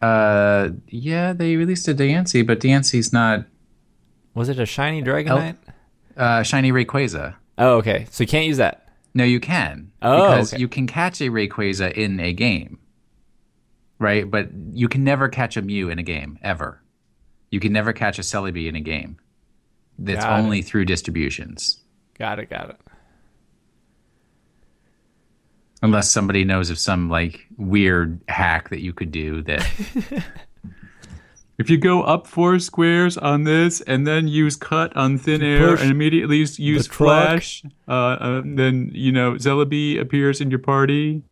[0.00, 3.44] Uh, yeah, they released a Diancie, but Diancie's not
[4.34, 5.56] Was it a shiny Dragonite?
[6.16, 7.34] uh, shiny Rayquaza.
[7.58, 8.06] Oh, okay.
[8.10, 8.88] So you can't use that.
[9.14, 9.92] No, you can.
[10.00, 10.60] Oh, because okay.
[10.60, 12.78] you can catch a Rayquaza in a game,
[13.98, 14.28] right?
[14.28, 16.80] But you can never catch a Mew in a game ever.
[17.50, 19.18] You can never catch a Celebi in a game.
[19.98, 20.42] That's Got it.
[20.42, 21.81] only through distributions,
[22.18, 22.50] Got it.
[22.50, 22.76] Got it.
[25.82, 29.68] unless somebody knows of some like weird hack that you could do that.
[31.58, 35.74] If you go up four squares on this and then use cut on thin air
[35.74, 41.22] and immediately use, use flash, uh, uh, then you know Celebi appears in your party.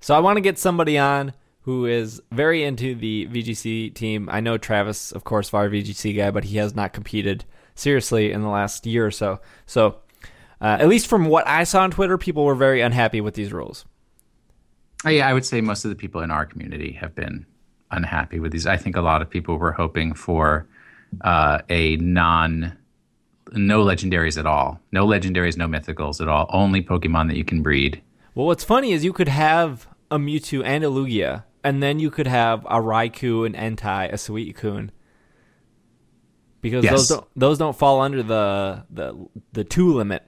[0.00, 4.28] So I want to get somebody on who is very into the VGC team.
[4.32, 7.44] I know Travis, of course, our VGC guy, but he has not competed
[7.80, 9.40] seriously in the last year or so.
[9.66, 9.96] So,
[10.60, 13.52] uh, at least from what I saw on Twitter, people were very unhappy with these
[13.52, 13.84] rules.
[15.04, 17.46] Oh, yeah, I would say most of the people in our community have been
[17.90, 18.66] unhappy with these.
[18.66, 20.66] I think a lot of people were hoping for
[21.22, 22.76] uh, a non,
[23.52, 27.62] no legendaries at all, no legendaries, no mythicals at all, only Pokemon that you can
[27.62, 28.02] breed.
[28.34, 32.10] Well, what's funny is you could have a Mewtwo and a Lugia, and then you
[32.10, 34.90] could have a Raikou, an Entei, a Suicune.
[36.60, 36.92] Because Yes.
[36.92, 39.14] those don't those don't fall under the the
[39.52, 40.24] the two limit.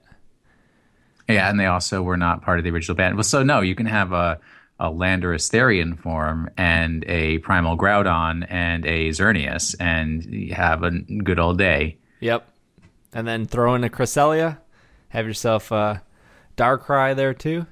[1.28, 3.16] Yeah, and they also were not part of the original band.
[3.16, 4.38] Well, so no, you can have a
[4.80, 11.38] a Landorus Therian form and a Primal Groudon and a Xerneas, and have a good
[11.38, 11.98] old day.
[12.20, 12.48] Yep.
[13.12, 14.58] And then throw in a Cresselia.
[15.10, 16.02] Have yourself a
[16.56, 17.66] Darkrai there too.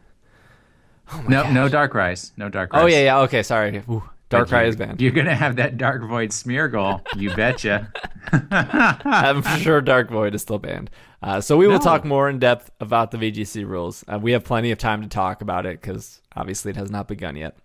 [1.12, 2.68] Oh no, no Darkrais, no Darkrais.
[2.82, 3.18] Oh yeah, yeah.
[3.20, 3.82] Okay, sorry.
[3.90, 5.00] Ooh, Darkrai you- is banned.
[5.00, 7.92] You're gonna have that Dark Void Smeargle, you betcha.
[8.32, 10.90] I'm sure Dark Void is still banned.
[11.22, 11.84] Uh, so we will No.
[11.84, 14.04] talk more in depth about the VGC rules.
[14.08, 17.08] Uh, we have plenty of time to talk about it because obviously it has not
[17.08, 17.56] begun yet.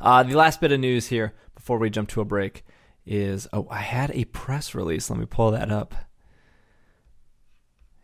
[0.00, 2.64] Uh, the last bit of news here before we jump to a break
[3.06, 5.10] is oh, I had a press release.
[5.10, 5.94] Let me pull that up.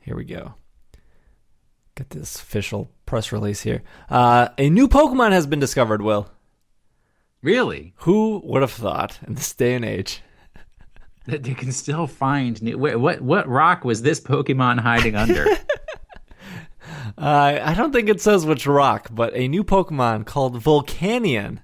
[0.00, 0.54] Here we go.
[1.96, 3.82] Get this official press release here.
[4.08, 6.30] Uh, a new Pokemon has been discovered, Will.
[7.42, 7.94] Really?
[7.98, 10.22] Who would have thought in this day and age?
[11.26, 12.78] That you can still find new.
[12.78, 13.20] Wait, what?
[13.20, 15.46] What rock was this Pokemon hiding under?
[17.18, 21.58] Uh, I don't think it says which rock, but a new Pokemon called Volcanion,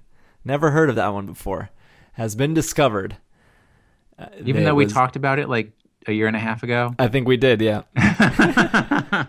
[0.45, 1.69] never heard of that one before,
[2.13, 3.17] has been discovered.
[4.19, 5.71] Uh, Even though we was- talked about it like
[6.05, 6.93] a year and a half ago.
[6.99, 7.81] I think we did, yeah.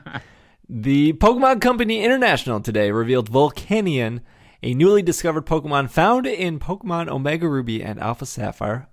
[0.68, 4.20] the Pokemon Company International today revealed Volcanion,
[4.62, 8.88] a newly discovered Pokemon found in Pokemon Omega Ruby and Alpha Sapphire,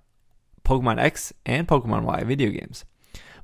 [0.64, 2.84] Pokemon X and Pokemon Y video games.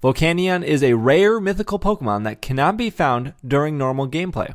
[0.02, 4.54] Volcanion is a rare mythical Pokemon that cannot be found during normal gameplay.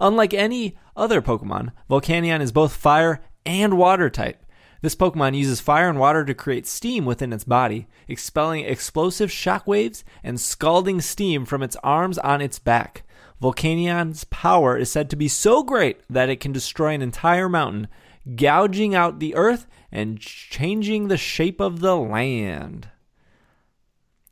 [0.00, 4.44] Unlike any other Pokemon, Volcanion is both fire and water type.
[4.82, 10.02] This Pokemon uses fire and water to create steam within its body, expelling explosive shockwaves
[10.24, 13.04] and scalding steam from its arms on its back.
[13.40, 17.88] Volcanion's power is said to be so great that it can destroy an entire mountain,
[18.36, 22.82] gouging out the earth and changing the shape of the land.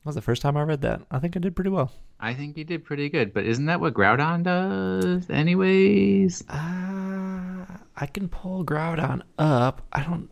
[0.02, 1.02] That was the first time I read that.
[1.10, 1.92] I think I did pretty well.
[2.20, 6.42] I think you did pretty good, but isn't that what Groudon does, anyways?
[6.48, 7.64] Uh,
[7.96, 9.86] I can pull Groudon up.
[9.92, 10.28] I don't.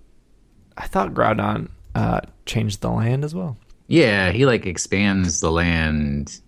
[0.76, 3.56] I thought Groudon uh, changed the land as well.
[3.86, 6.40] Yeah, he like expands the land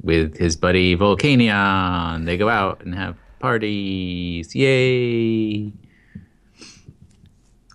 [0.00, 2.24] with his buddy Volcanion.
[2.24, 4.54] They go out and have parties.
[4.54, 5.72] Yay!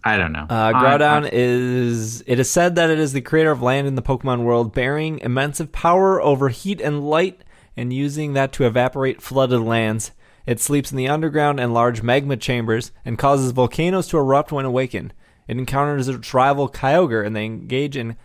[0.04, 0.46] I don't know.
[0.50, 2.24] Uh, Groudon I, I, is.
[2.26, 5.20] It is said that it is the creator of land in the Pokemon world, bearing
[5.20, 7.44] immense power over heat and light,
[7.76, 10.12] and using that to evaporate flooded lands.
[10.46, 14.64] It sleeps in the underground and large magma chambers, and causes volcanoes to erupt when
[14.64, 15.14] awakened.
[15.46, 18.16] It encounters its rival Kyogre, and they engage in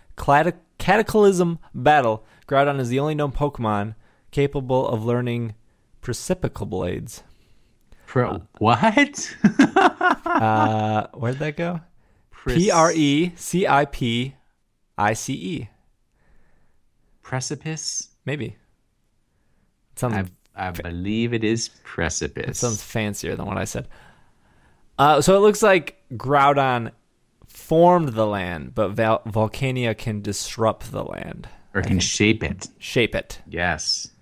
[0.78, 2.24] cataclysm battle.
[2.52, 3.94] Groudon is the only known Pokemon
[4.30, 5.54] capable of learning
[6.02, 7.22] Precipical Blades.
[8.06, 9.34] Pro what?
[9.70, 11.80] uh, where'd that go?
[12.46, 14.34] P R E C I P
[14.98, 15.68] I C E.
[17.22, 18.10] Precipice?
[18.26, 18.56] Maybe.
[19.92, 22.50] It sounds, I, I believe it is precipice.
[22.50, 23.88] It sounds fancier than what I said.
[24.98, 26.92] Uh, so it looks like Groudon
[27.46, 31.48] formed the land, but Val- Volcania can disrupt the land.
[31.74, 32.68] Or can shape it.
[32.78, 33.40] Shape it.
[33.48, 34.12] Yes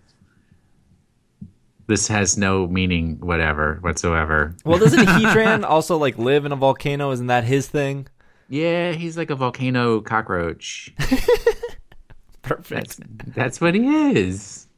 [1.90, 4.54] this has no meaning whatever whatsoever.
[4.64, 7.10] Well, doesn't Heatran also like live in a volcano?
[7.10, 8.06] Isn't that his thing?
[8.48, 10.94] Yeah, he's like a volcano cockroach.
[12.42, 12.98] Perfect.
[12.98, 13.86] That's, that's, what he
[14.16, 14.68] is.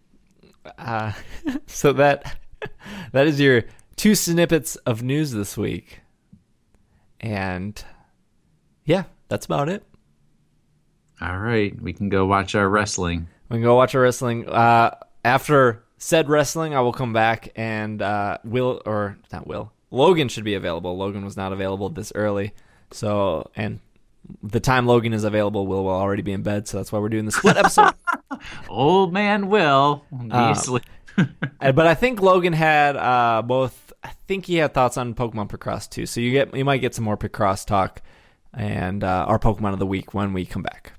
[0.78, 1.12] Uh,
[1.66, 2.38] so that
[3.12, 3.64] that is your
[3.96, 6.00] two snippets of news this week,
[7.20, 7.84] and
[8.86, 9.84] yeah, that's about it.
[11.22, 13.28] All right, we can go watch our wrestling.
[13.48, 14.48] We can go watch our wrestling.
[14.48, 20.28] Uh, after said wrestling, I will come back and uh, will or not will Logan
[20.28, 20.96] should be available.
[20.96, 22.54] Logan was not available this early,
[22.90, 23.78] so and
[24.42, 27.08] the time Logan is available, Will will already be in bed, so that's why we're
[27.08, 27.92] doing the split episode.
[28.68, 30.54] Old man Will, uh,
[31.60, 33.92] but I think Logan had uh, both.
[34.02, 36.94] I think he had thoughts on Pokemon Picross too, so you get you might get
[36.94, 38.02] some more Picross talk
[38.54, 40.94] and uh, our Pokemon of the week when we come back.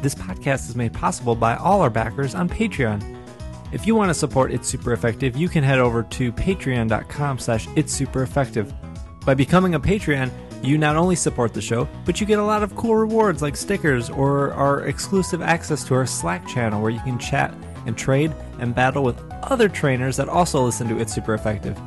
[0.00, 3.16] This podcast is made possible by all our backers on Patreon.
[3.72, 7.68] If you want to support It's Super Effective, you can head over to patreon.com slash
[7.76, 8.72] it's super effective.
[9.26, 10.30] By becoming a Patreon,
[10.62, 13.56] you not only support the show, but you get a lot of cool rewards like
[13.56, 17.54] stickers or our exclusive access to our Slack channel where you can chat
[17.86, 21.78] and trade and battle with other trainers that also listen to It's Super Effective.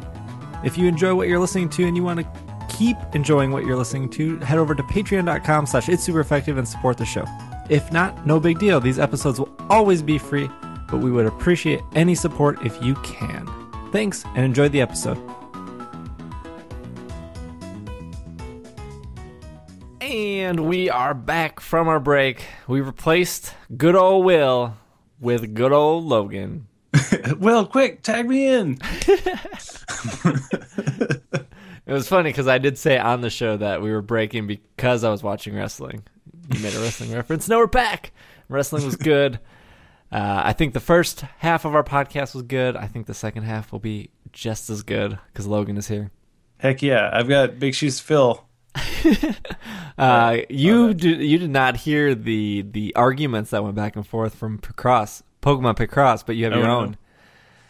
[0.63, 2.28] If you enjoy what you're listening to and you want to
[2.69, 6.67] keep enjoying what you're listening to, head over to patreon.com slash it's super effective and
[6.67, 7.26] support the show.
[7.69, 8.80] If not, no big deal.
[8.80, 10.50] These episodes will always be free,
[10.89, 13.47] but we would appreciate any support if you can.
[13.91, 15.17] Thanks and enjoy the episode.
[20.02, 22.45] And we are back from our break.
[22.67, 24.76] We replaced good old Will
[25.19, 26.67] with good old Logan.
[27.38, 28.78] Will, quick, tag me in.
[31.86, 35.04] it was funny because I did say on the show that we were breaking because
[35.04, 36.04] I was watching wrestling
[36.50, 37.48] you made a wrestling reference.
[37.48, 38.12] No, we're back.
[38.50, 39.39] Wrestling was good.
[40.12, 42.75] Uh, I think the first half of our podcast was good.
[42.75, 46.12] I think the second half will be just as good because Logan is here.
[46.58, 48.46] Heck yeah, I've got big shoes to fill.
[49.98, 54.35] uh, you did you did not hear the the arguments that went back and forth
[54.35, 56.98] from Picross, Pokemon Picross, but you have oh, your own.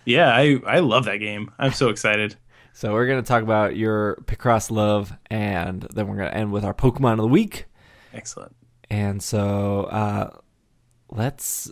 [0.05, 1.51] Yeah, I I love that game.
[1.59, 2.35] I'm so excited.
[2.73, 6.73] So we're gonna talk about your Picross love, and then we're gonna end with our
[6.73, 7.65] Pokemon of the week.
[8.13, 8.55] Excellent.
[8.91, 10.31] And so uh,
[11.09, 11.71] let's.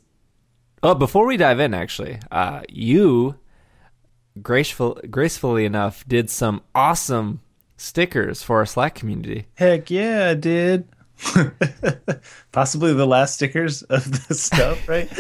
[0.82, 3.36] Oh, before we dive in, actually, uh, you
[4.41, 7.41] graceful, gracefully enough did some awesome
[7.76, 9.47] stickers for our Slack community.
[9.55, 10.88] Heck yeah, I did.
[12.53, 15.11] Possibly the last stickers of the stuff, right?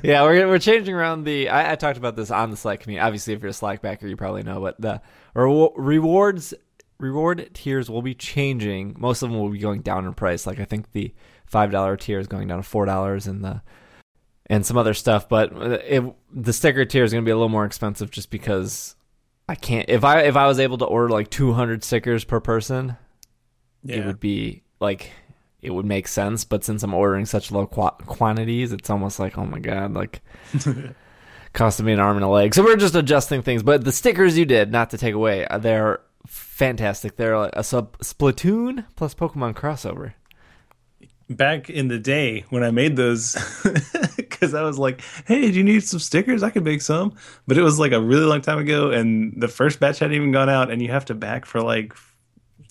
[0.04, 1.48] yeah, we're we're changing around the.
[1.48, 3.04] I, I, talked about this on the Slack community.
[3.04, 5.02] Obviously, if you're a Slack backer, you probably know, but the
[5.34, 6.54] rewards
[7.02, 8.94] reward tiers will be changing.
[8.96, 10.46] Most of them will be going down in price.
[10.46, 11.12] Like I think the
[11.44, 13.60] five dollar tier is going down to four dollars, and the
[14.46, 15.28] and some other stuff.
[15.28, 18.94] But it, the sticker tier is going to be a little more expensive just because
[19.48, 19.88] I can't.
[19.88, 22.96] If I if I was able to order like two hundred stickers per person,
[23.86, 25.10] it would be like
[25.60, 26.44] it would make sense.
[26.44, 30.22] But since I'm ordering such low qu- quantities, it's almost like oh my god, like
[31.52, 32.54] costing me an arm and a leg.
[32.54, 33.62] So we're just adjusting things.
[33.62, 36.00] But the stickers you did, not to take away, uh, they're
[36.32, 37.16] fantastic.
[37.16, 40.14] They're like a sub Splatoon plus Pokemon crossover.
[41.30, 43.34] Back in the day when I made those,
[44.16, 46.42] because I was like, "Hey, do you need some stickers?
[46.42, 47.14] I could make some."
[47.46, 50.32] But it was like a really long time ago, and the first batch hadn't even
[50.32, 51.94] gone out, and you have to back for like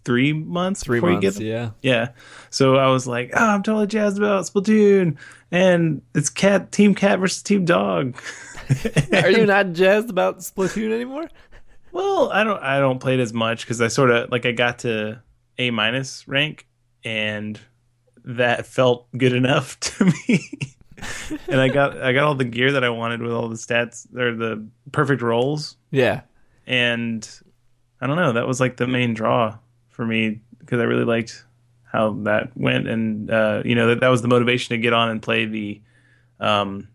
[0.03, 1.47] three months Three before you months, get them.
[1.47, 1.69] yeah.
[1.81, 2.09] Yeah.
[2.49, 5.17] So I was like, oh, I'm totally jazzed about Splatoon.
[5.51, 8.15] And it's cat team cat versus team dog.
[9.13, 11.29] Are you not jazzed about Splatoon anymore?
[11.91, 14.51] Well, I don't I don't play it as much because I sort of like I
[14.51, 15.21] got to
[15.57, 16.67] A minus rank
[17.03, 17.59] and
[18.23, 20.59] that felt good enough to me.
[21.47, 24.07] and I got I got all the gear that I wanted with all the stats
[24.15, 25.77] or the perfect rolls.
[25.89, 26.21] Yeah.
[26.67, 27.27] And
[27.99, 29.57] I don't know, that was like the main draw
[29.89, 31.43] for me because I really liked
[31.91, 35.09] how that went, and uh, you know that that was the motivation to get on
[35.09, 35.81] and play the
[36.39, 36.87] um,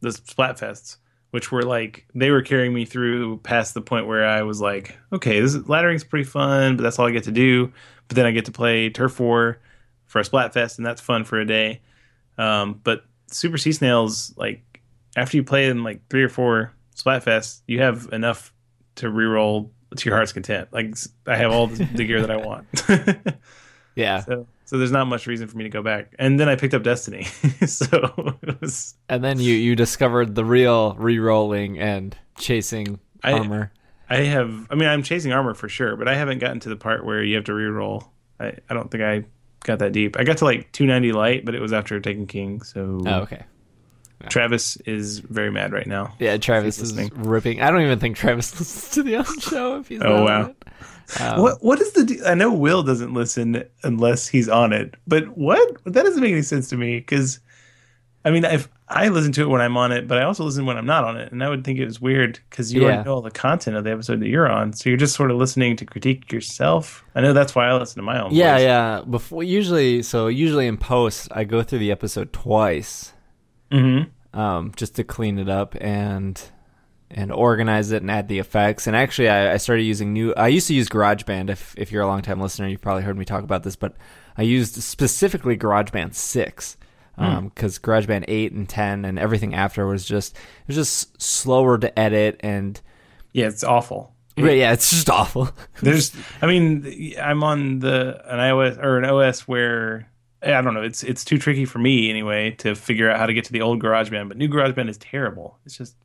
[0.00, 0.98] the Splatfests,
[1.30, 4.96] which were like they were carrying me through past the point where I was like,
[5.12, 7.72] okay, this is, laddering's pretty fun, but that's all I get to do.
[8.08, 9.58] But then I get to play Turf War
[10.06, 11.82] for a Splatfest, and that's fun for a day.
[12.38, 14.80] Um, but Super Sea Snails, like
[15.16, 18.52] after you play in like three or four Splatfests, you have enough
[18.96, 20.68] to reroll to your heart's content.
[20.72, 20.94] Like
[21.26, 22.66] I have all the, the gear that I want.
[23.94, 24.20] Yeah.
[24.20, 26.14] so, so there's not much reason for me to go back.
[26.18, 27.22] And then I picked up Destiny.
[27.66, 33.72] so it was And then you you discovered the real re-rolling and chasing I- armor.
[34.10, 36.76] I have I mean I'm chasing armor for sure, but I haven't gotten to the
[36.76, 38.08] part where you have to reroll.
[38.38, 39.24] I, I don't think I
[39.64, 40.16] got that deep.
[40.18, 42.60] I got to like 290 light, but it was after Taken King.
[42.62, 43.44] So Oh, okay.
[44.28, 46.14] Travis is very mad right now.
[46.18, 47.22] Yeah, Travis is listening.
[47.22, 47.62] ripping.
[47.62, 50.46] I don't even think Travis listens to the show if he's Oh, wow.
[50.46, 50.56] it.
[51.20, 55.26] Um, what what is the I know Will doesn't listen unless he's on it, but
[55.38, 57.40] what that doesn't make any sense to me because
[58.24, 60.64] I mean if I listen to it when I'm on it, but I also listen
[60.66, 62.86] when I'm not on it, and I would think it was weird because you Yeah.
[62.88, 65.30] already know all the content of the episode that you're on, so you're just sort
[65.30, 67.04] of listening to critique yourself.
[67.14, 68.32] I know that's why I listen to my own.
[68.34, 68.62] Yeah, voice.
[68.62, 69.02] yeah.
[69.08, 73.12] Before usually, so usually in post, I go through the episode twice,
[73.70, 74.38] Mm-hmm.
[74.38, 76.40] um, just to clean it up and
[77.10, 78.86] and organize it and add the effects.
[78.86, 80.34] And actually, I, I started using new.
[80.34, 81.50] I used to use GarageBand.
[81.50, 83.94] If if you're a long time listener, you've probably heard me talk about this, but
[84.36, 86.76] I used specifically GarageBand six.
[87.16, 87.24] Hmm.
[87.24, 91.76] Um, because GarageBand eight and ten and everything after was just it was just slower
[91.78, 92.80] to edit and
[93.32, 94.14] Yeah, it's awful.
[94.36, 95.50] but yeah, it's just awful.
[95.82, 100.08] There's, I mean, I'm on the an iOS or an OS where
[100.40, 100.82] I don't know.
[100.82, 103.62] It's it's too tricky for me anyway to figure out how to get to the
[103.62, 104.28] old GarageBand.
[104.28, 105.58] But new GarageBand is terrible.
[105.66, 105.96] It's just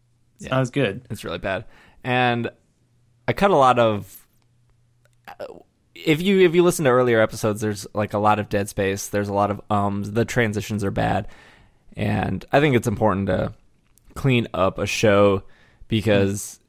[0.42, 1.06] not as good.
[1.10, 1.66] It's really bad.
[2.04, 2.50] And
[3.28, 4.28] I cut a lot of
[5.96, 9.08] if you if you listen to earlier episodes there's like a lot of dead space,
[9.08, 11.28] there's a lot of ums, the transitions are bad.
[11.96, 13.54] And I think it's important to
[14.16, 15.44] clean up a show
[15.88, 16.60] because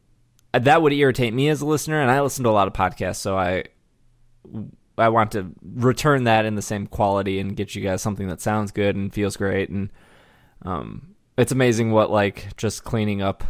[0.53, 3.17] that would irritate me as a listener and I listen to a lot of podcasts
[3.17, 3.65] so I
[4.97, 8.41] I want to return that in the same quality and get you guys something that
[8.41, 9.91] sounds good and feels great and
[10.63, 13.45] um it's amazing what like just cleaning up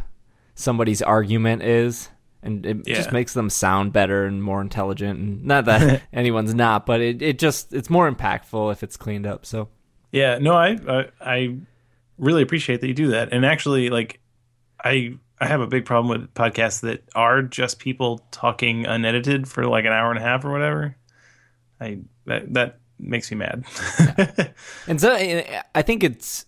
[0.54, 2.08] somebody's argument is
[2.42, 2.94] and it Yeah.
[2.94, 7.22] just makes them sound better and more intelligent and not that anyone's not but it,
[7.22, 9.68] it just it's more impactful if it's cleaned up so
[10.12, 11.56] Yeah, no, I, I I
[12.18, 13.32] really appreciate that you do that.
[13.32, 14.20] And actually, like,
[14.78, 19.66] I I have a big problem with podcasts that are just people talking unedited for
[19.66, 20.94] like an hour and a half or whatever.
[21.80, 23.64] I that that makes me mad.
[24.86, 25.12] And so
[25.74, 26.46] I think it's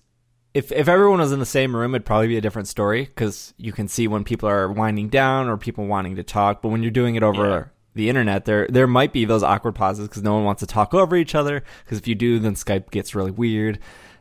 [0.56, 3.52] if if everyone was in the same room, it'd probably be a different story because
[3.58, 6.62] you can see when people are winding down or people wanting to talk.
[6.62, 7.64] But when you're doing it over Yeah.
[7.94, 10.94] the internet, there there might be those awkward pauses because no one wants to talk
[10.94, 11.62] over each other.
[11.84, 13.78] Because if you do, then Skype gets really weird.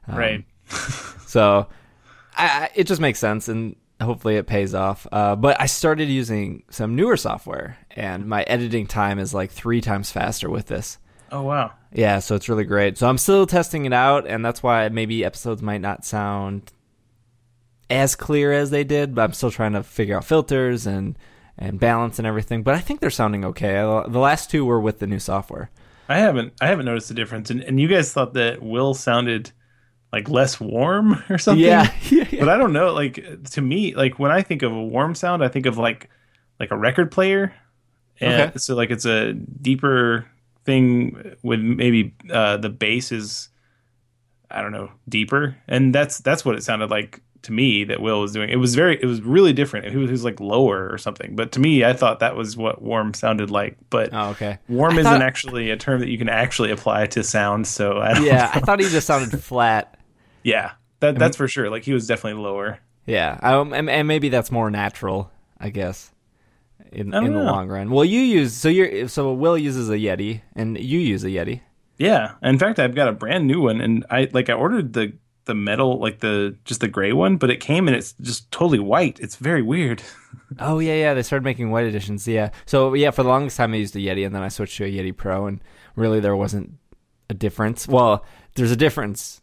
[0.08, 0.46] Um, right.
[1.28, 1.68] So
[2.38, 5.06] I, I, it just makes sense, and hopefully it pays off.
[5.12, 9.82] Uh, but I started using some newer software, and my editing time is like three
[9.82, 10.98] times faster with this.
[11.32, 11.72] Oh wow.
[11.96, 12.98] Yeah, so it's really great.
[12.98, 16.74] So I'm still testing it out, and that's why maybe episodes might not sound
[17.90, 21.18] as clear as they did, but I'm still trying to figure out filters and
[21.58, 22.64] and balance and everything.
[22.64, 23.76] But I think they're sounding okay.
[23.76, 25.70] The last two were with the new software.
[26.10, 27.50] I haven't I haven't noticed a difference.
[27.50, 29.52] And and you guys thought that Will sounded
[30.12, 31.64] like less warm or something.
[31.64, 32.40] Yeah, yeah, yeah.
[32.42, 32.92] But I don't know.
[32.92, 36.10] Like to me, like when I think of a warm sound, I think of like
[36.60, 37.54] like a record player.
[38.20, 38.58] And Okay.
[38.58, 40.26] so like it's a deeper
[40.66, 43.50] thing with maybe uh, the bass is
[44.52, 48.22] I don't know deeper, and that's that's what it sounded like to me that Will
[48.22, 48.50] was doing.
[48.50, 49.88] It was very, it was really different.
[49.92, 51.36] He was, he was like lower or something.
[51.36, 53.78] But to me, I thought that was what warm sounded like.
[53.92, 54.58] But Oh, okay.
[54.68, 57.68] warm I isn't thought- actually a term that you can actually apply to sound.
[57.68, 60.00] So I Yeah, I thought he just sounded flat.
[60.44, 61.70] yeah, that that's for sure.
[61.70, 62.80] Like he was definitely lower.
[63.06, 66.12] Yeah, um, and, and maybe that's more natural, I guess,
[66.92, 67.90] in don't in the long run.
[67.90, 71.62] Well, you use so you're so Will uses a Yeti, and you use a Yeti.
[71.98, 72.34] Yeah.
[72.44, 75.14] In fact, I've got a brand new one, and I like I ordered the
[75.46, 78.80] the metal, like the just the gray one, but it came and it's just totally
[78.80, 79.20] white.
[79.20, 80.04] It's very weird.
[80.60, 81.14] Oh yeah, yeah.
[81.14, 82.28] They started making white editions.
[82.28, 82.52] Yeah.
[82.66, 84.86] So yeah, for the longest time I used a Yeti, and then I switched to
[84.86, 85.60] a Yeti Pro, and
[85.96, 86.74] really there wasn't
[87.30, 87.88] a difference.
[87.88, 88.24] Well,
[88.54, 89.42] there's a difference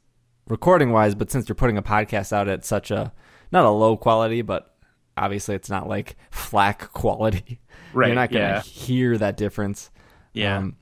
[0.49, 3.13] recording wise, but since you're putting a podcast out at such a
[3.51, 4.72] not a low quality, but
[5.17, 7.61] obviously it's not like FLAC quality.
[7.95, 8.63] Right, You're not gonna yeah.
[8.63, 9.91] hear that difference.
[10.33, 10.57] Yeah.
[10.57, 10.77] Um,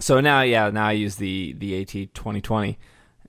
[0.00, 2.80] so now, yeah, now I use the the AT 2020,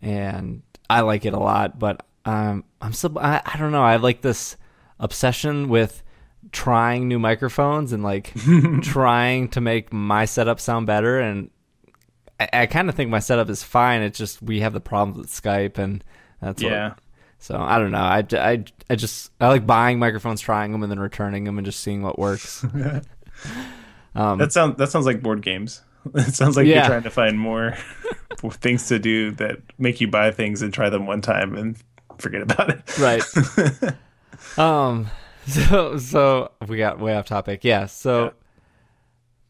[0.01, 1.77] and I like it a lot.
[1.77, 3.83] But um, I'm still, I, I don't know.
[3.83, 4.57] I have like this
[4.99, 6.01] obsession with
[6.51, 8.33] trying new microphones and like
[8.81, 11.19] trying to make my setup sound better.
[11.19, 11.51] And
[12.39, 14.01] I, I kind of think my setup is fine.
[14.01, 16.03] It's just we have the problems with Skype, and
[16.41, 16.93] that's what- yeah.
[17.39, 17.97] So I don't know.
[17.99, 21.65] I, I, I just I like buying microphones, trying them, and then returning them, and
[21.65, 22.63] just seeing what works.
[24.15, 25.81] um, That sounds that sounds like board games.
[26.13, 26.75] It sounds like Yeah.
[26.81, 27.75] you're trying to find more
[28.51, 31.75] things to do that make you buy things and try them one time and
[32.19, 32.97] forget about it.
[32.99, 33.23] right.
[34.59, 35.07] um.
[35.47, 37.63] So so we got way off topic.
[37.63, 37.85] Yeah.
[37.87, 38.33] So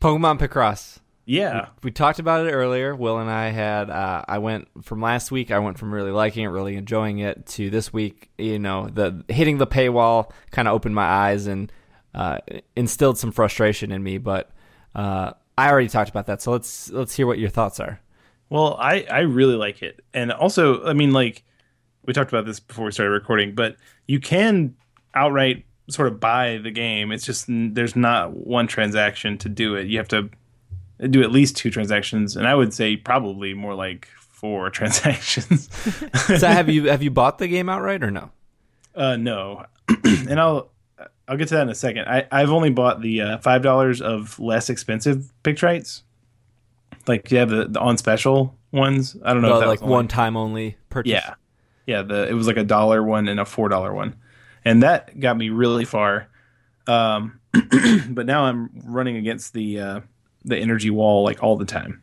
[0.01, 0.99] Pokemon Picross.
[1.25, 1.67] Yeah.
[1.81, 2.95] We talked about it earlier.
[2.95, 3.89] Will and I had.
[3.89, 5.51] Uh, I went from last week.
[5.51, 8.29] I went from really liking it, really enjoying it, to this week.
[8.37, 11.71] You know, the hitting the paywall kind of opened my eyes and
[12.13, 12.39] uh,
[12.75, 14.19] instilled some frustration in me.
[14.19, 14.51] But
[14.93, 16.41] uh, I already talked about that.
[16.41, 17.99] So let's let's hear what your thoughts are.
[18.49, 21.43] Well, I I really like it, and also, I mean, like
[22.05, 24.75] we talked about this before we started recording, but you can
[25.15, 27.11] outright sort of buy the game.
[27.11, 29.87] It's just there's not one transaction to do it.
[29.87, 30.29] You have to
[31.09, 35.69] do at least two transactions, and I would say probably more like four transactions.
[36.39, 38.31] So have you have you bought the game outright or no?
[38.95, 39.65] Uh, no,
[40.03, 40.71] and I'll
[41.27, 42.07] I'll get to that in a second.
[42.07, 46.01] I I've only bought the uh, five dollars of less expensive Picrites.
[47.07, 49.15] Like you have the, the on special ones.
[49.23, 51.11] I don't know No, that like one time only purchase.
[51.11, 51.35] Yeah,
[51.85, 52.01] yeah.
[52.01, 54.15] The it was like a dollar one and a four dollar one,
[54.63, 56.29] and that got me really far.
[56.87, 57.39] Um,
[58.09, 59.99] but now I'm running against the uh,
[60.45, 62.01] the energy wall like all the time.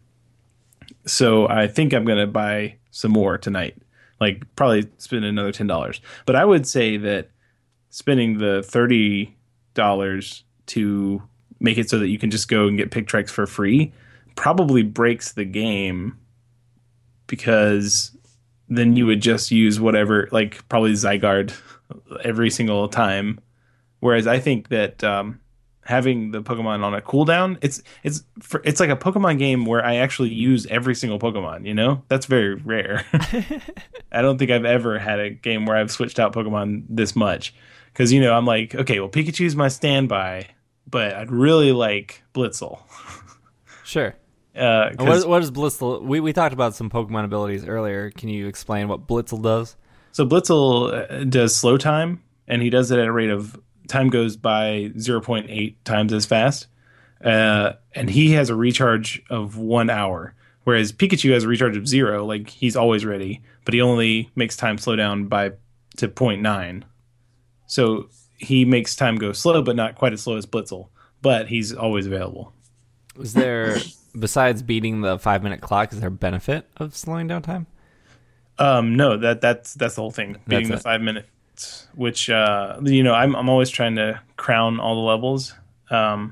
[1.06, 3.76] So I think I'm gonna buy some more tonight.
[4.20, 6.00] Like probably spend another ten dollars.
[6.26, 7.30] But I would say that
[7.90, 9.36] spending the thirty
[9.74, 11.22] dollars to
[11.60, 13.92] make it so that you can just go and get Picrites for free
[14.34, 16.18] probably breaks the game
[17.26, 18.16] because
[18.68, 21.54] then you would just use whatever, like probably Zygarde
[22.24, 23.38] every single time.
[24.00, 25.40] Whereas I think that um,
[25.84, 29.84] having the Pokemon on a cooldown, it's it's for, it's like a Pokemon game where
[29.84, 31.66] I actually use every single Pokemon.
[31.66, 33.04] You know, that's very rare.
[34.12, 37.54] I don't think I've ever had a game where I've switched out Pokemon this much.
[37.92, 40.48] Because you know, I'm like, okay, well, Pikachu's my standby,
[40.88, 42.80] but I'd really like Blitzle.
[43.84, 44.14] Sure.
[44.54, 46.02] Uh, What, what is Blitzle?
[46.02, 48.10] We, we talked about some Pokemon abilities earlier.
[48.10, 49.76] Can you explain what Blitzle does?
[50.10, 53.58] So Blitzle uh, does slow time, and he does it at a rate of
[53.92, 56.66] time goes by 0.8 times as fast.
[57.22, 60.34] Uh, and he has a recharge of one hour,
[60.64, 62.24] whereas Pikachu has a recharge of zero.
[62.24, 65.52] Like he's always ready, but he only makes time slow down by
[65.98, 66.82] to 0.9.
[67.66, 70.88] So he makes time go slow, but not quite as slow as Blitzle.
[71.20, 72.52] But he's always available.
[73.20, 73.76] Is there,
[74.18, 77.66] besides beating the five minute clock, is there a benefit of slowing down time?
[78.58, 80.38] Um, no, that that's that's the whole thing.
[80.46, 80.82] Beating the it.
[80.82, 81.28] five minutes,
[81.94, 85.54] which uh, you know, I'm I'm always trying to crown all the levels.
[85.90, 86.30] Um,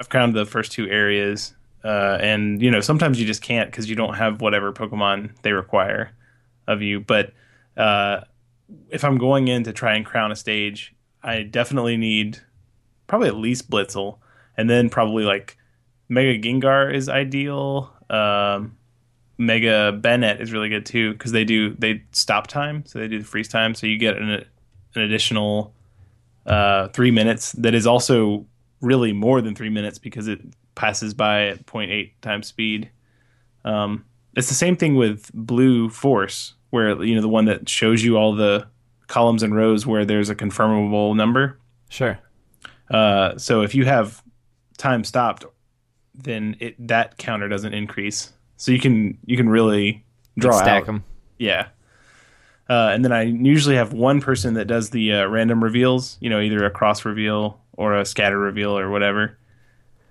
[0.00, 1.54] I've crowned the first two areas,
[1.84, 5.52] uh, and you know, sometimes you just can't because you don't have whatever Pokemon they
[5.52, 6.12] require
[6.66, 7.00] of you.
[7.00, 7.32] But
[7.76, 8.20] uh,
[8.90, 12.38] if I'm going in to try and crown a stage, I definitely need
[13.06, 14.18] probably at least Blitzle,
[14.56, 15.56] and then probably like
[16.08, 17.92] Mega Gengar is ideal.
[18.10, 18.76] Um,
[19.38, 23.18] Mega Banette is really good too because they do they stop time, so they do
[23.18, 24.30] the freeze time, so you get an,
[24.94, 25.72] an additional
[26.46, 28.46] uh, three minutes that is also
[28.80, 30.40] really more than three minutes because it
[30.74, 32.90] passes by at 0.8 times speed.
[33.64, 34.04] Um,
[34.36, 38.16] it's the same thing with Blue Force, where you know the one that shows you
[38.16, 38.66] all the
[39.06, 41.58] columns and rows where there's a confirmable number.
[41.90, 42.18] Sure.
[42.90, 44.22] Uh, so if you have
[44.78, 45.44] time stopped,
[46.14, 48.32] then it that counter doesn't increase.
[48.62, 50.04] So you can you can really
[50.38, 50.86] draw Stack out.
[50.86, 51.02] them.
[51.36, 51.66] Yeah.
[52.70, 56.30] Uh, and then I usually have one person that does the uh, random reveals, you
[56.30, 59.36] know, either a cross reveal or a scatter reveal or whatever.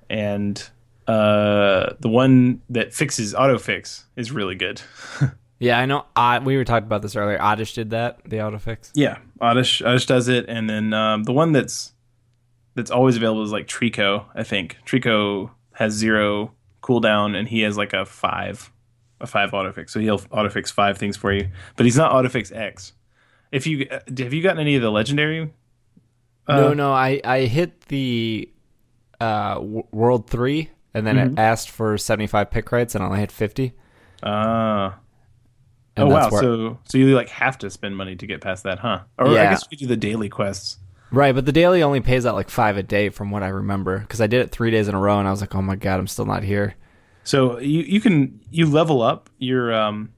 [0.09, 0.61] And
[1.07, 4.81] uh, the one that fixes autofix is really good.
[5.59, 6.05] Yeah, I know.
[6.15, 7.39] I, we were talking about this earlier.
[7.39, 8.89] Oddish did that, the autofix.
[8.95, 11.93] yeah, Oddish, Oddish does it, and then um, the one that's
[12.73, 14.25] that's always available is like Treecko.
[14.33, 18.71] I think Treecko has zero cooldown, and he has like a five,
[19.19, 19.91] a five autofix.
[19.91, 22.93] So he'll autofix five things for you, but he's not autofix X.
[23.51, 25.51] If you uh, have you gotten any of the legendary?
[26.47, 26.91] no, no.
[26.93, 28.49] I, I hit the
[29.19, 31.33] uh, w- World 3, and then Mm-hmm.
[31.33, 33.73] it asked for 75 Picrites, and I only hit 50.
[34.23, 34.97] Ah.
[35.97, 36.29] Oh wow!
[36.29, 39.01] where- So so you like have to spend money to get past that, huh?
[39.19, 40.77] Or I guess you do the daily quests.
[41.11, 43.99] Right, but the daily only pays out like five a day from what I remember.
[43.99, 45.75] Because I did it three days in a row, and I was like, oh my
[45.75, 46.75] god, I'm still not here.
[47.23, 50.13] So you you can you level up your um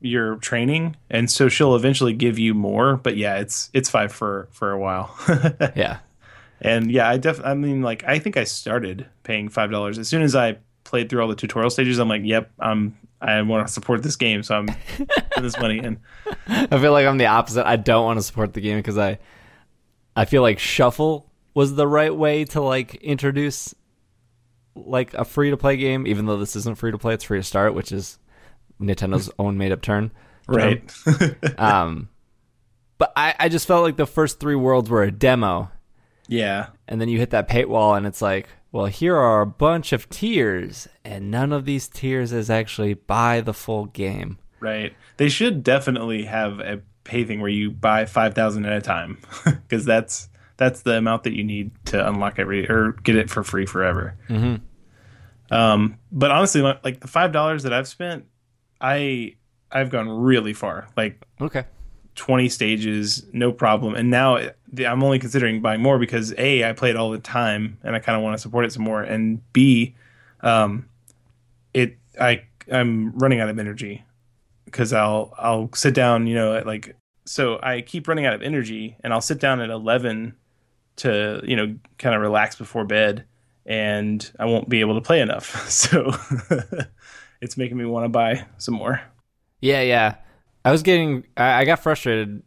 [0.00, 2.96] your training, and so she'll eventually give you more.
[2.96, 5.14] But yeah, it's it's five for for a while.
[5.76, 5.98] Yeah.
[6.60, 10.08] and yeah, I def I mean like I think I started paying five dollars as
[10.08, 11.98] soon as I played through all the tutorial stages.
[11.98, 14.66] I'm like, yep, I'm I want to support this game, so I'm
[14.96, 16.00] putting this money in.
[16.48, 17.64] I feel like I'm the opposite.
[17.66, 19.18] I don't want to support the game because I,
[20.14, 23.74] I feel like shuffle was the right way to like introduce,
[24.74, 26.06] like a free to play game.
[26.06, 28.18] Even though this isn't free to play, it's free to start, which is
[28.80, 30.12] Nintendo's own made up turn.
[30.46, 30.90] Right.
[31.58, 32.08] Um,
[32.98, 35.70] but I, I just felt like the first three worlds were a demo,
[36.28, 36.68] yeah.
[36.86, 40.08] and then you hit that paywall, and it's like, well, here are a bunch of
[40.08, 44.38] tiers, and none of these tiers is actually buy the full game.
[44.60, 44.94] Right.
[45.16, 49.18] They should definitely have a pay thing where you buy five thousand at a time,
[49.44, 53.42] because that's that's the amount that you need to unlock every or get it for
[53.42, 54.14] free forever.
[54.28, 54.56] Mm-hmm.
[55.54, 58.26] Um, but honestly, like the five dollars that I've spent,
[58.80, 59.34] I
[59.70, 61.64] I've gone really far, like Okay.
[62.14, 63.94] twenty stages, no problem.
[63.94, 67.78] And now I'm only considering buying more because a I play it all the time
[67.82, 69.94] and I kind of want to support it some more, and b,
[70.40, 70.88] um,
[71.74, 74.04] it I I'm running out of energy
[74.72, 78.42] because I'll I'll sit down, you know, at like so I keep running out of
[78.42, 80.34] energy, and I'll sit down at eleven
[80.96, 83.24] to you know kind of relax before bed,
[83.64, 85.68] and I won't be able to play enough.
[85.70, 86.12] So
[87.40, 89.00] it's making me want to buy some more.
[89.60, 90.16] Yeah, yeah.
[90.64, 92.42] I was getting, I, I got frustrated,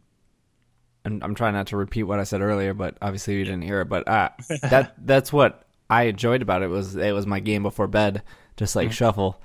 [1.04, 3.80] and I'm trying not to repeat what I said earlier, but obviously you didn't hear
[3.82, 3.88] it.
[3.88, 4.30] But uh,
[4.62, 8.22] that that's what I enjoyed about it was it was my game before bed,
[8.56, 9.40] just like shuffle.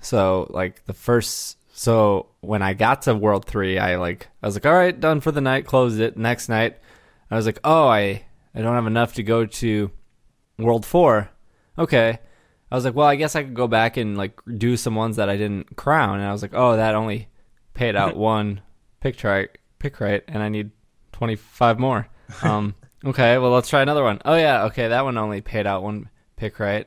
[0.00, 4.56] So like the first, so when I got to World Three, I like I was
[4.56, 6.16] like, all right, done for the night, closed it.
[6.16, 6.78] Next night,
[7.30, 8.24] I was like, oh, I
[8.54, 9.90] I don't have enough to go to
[10.58, 11.28] World Four.
[11.78, 12.18] Okay.
[12.70, 15.16] I was like, well, I guess I could go back and like do some ones
[15.16, 17.28] that I didn't crown, and I was like, oh, that only
[17.74, 18.62] paid out one
[19.02, 20.70] Picrite, pick right, and I need
[21.12, 22.08] twenty five more.
[22.42, 22.74] Um,
[23.04, 24.22] okay, well, let's try another one.
[24.24, 26.08] Oh yeah, okay, that one only paid out one
[26.40, 26.86] Picrite,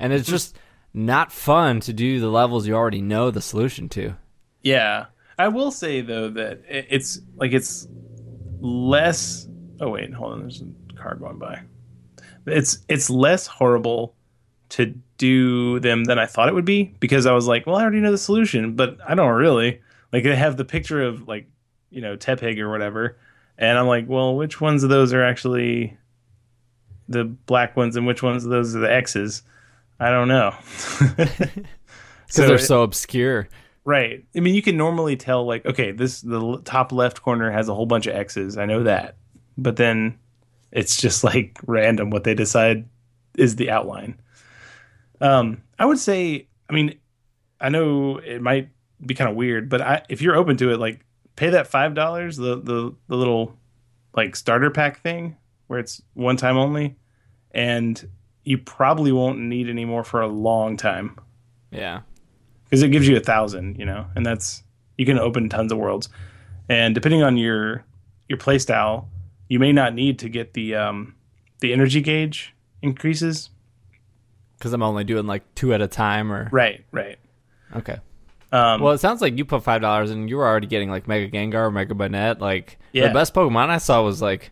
[0.00, 0.58] and it's just
[0.96, 4.16] not fun to do the levels you already know the solution to.
[4.62, 5.06] Yeah,
[5.38, 7.86] I will say though that it's like it's
[8.60, 9.46] less.
[9.78, 10.40] Oh wait, hold on.
[10.40, 11.60] There's a car going by.
[12.46, 14.14] It's it's less horrible
[14.70, 17.82] to do them than I thought it would be because I was like, well, I
[17.82, 19.80] already know the solution, but I don't really.
[20.12, 21.46] Like they have the picture of like
[21.90, 23.18] you know Tepig or whatever,
[23.58, 25.98] and I'm like, well, which ones of those are actually
[27.06, 29.42] the black ones and which ones of those are the X's?
[29.98, 30.54] I don't know.
[32.26, 33.48] Because they're so obscure.
[33.84, 34.24] Right.
[34.34, 37.74] I mean, you can normally tell like, okay, this the top left corner has a
[37.74, 38.58] whole bunch of X's.
[38.58, 39.16] I know that,
[39.56, 40.18] but then
[40.72, 42.88] it's just like random what they decide
[43.38, 44.20] is the outline.
[45.20, 46.98] Um, I would say, I mean,
[47.60, 48.70] I know it might
[49.04, 51.04] be kind of weird, but I, if you're open to it, like
[51.36, 53.56] pay that five dollars, the the the little
[54.16, 55.36] like starter pack thing
[55.68, 56.96] where it's one time only,
[57.52, 58.08] and
[58.46, 61.18] you probably won't need any more for a long time
[61.70, 62.00] Yeah.
[62.64, 64.62] because it gives you a thousand, you know, and that's
[64.96, 66.08] you can open tons of worlds.
[66.68, 67.84] And depending on your
[68.28, 69.08] your play style,
[69.48, 71.14] you may not need to get the um,
[71.60, 73.50] the energy gauge increases.
[74.58, 77.18] Because I'm only doing like two at a time, or Right, right.
[77.76, 77.98] okay.
[78.52, 81.06] Um, Well, it sounds like you put five dollars and you were already getting like
[81.06, 82.40] Mega Gengar, or Mega Banette.
[82.40, 83.08] Like Yeah.
[83.08, 84.50] the best Pokemon I saw was like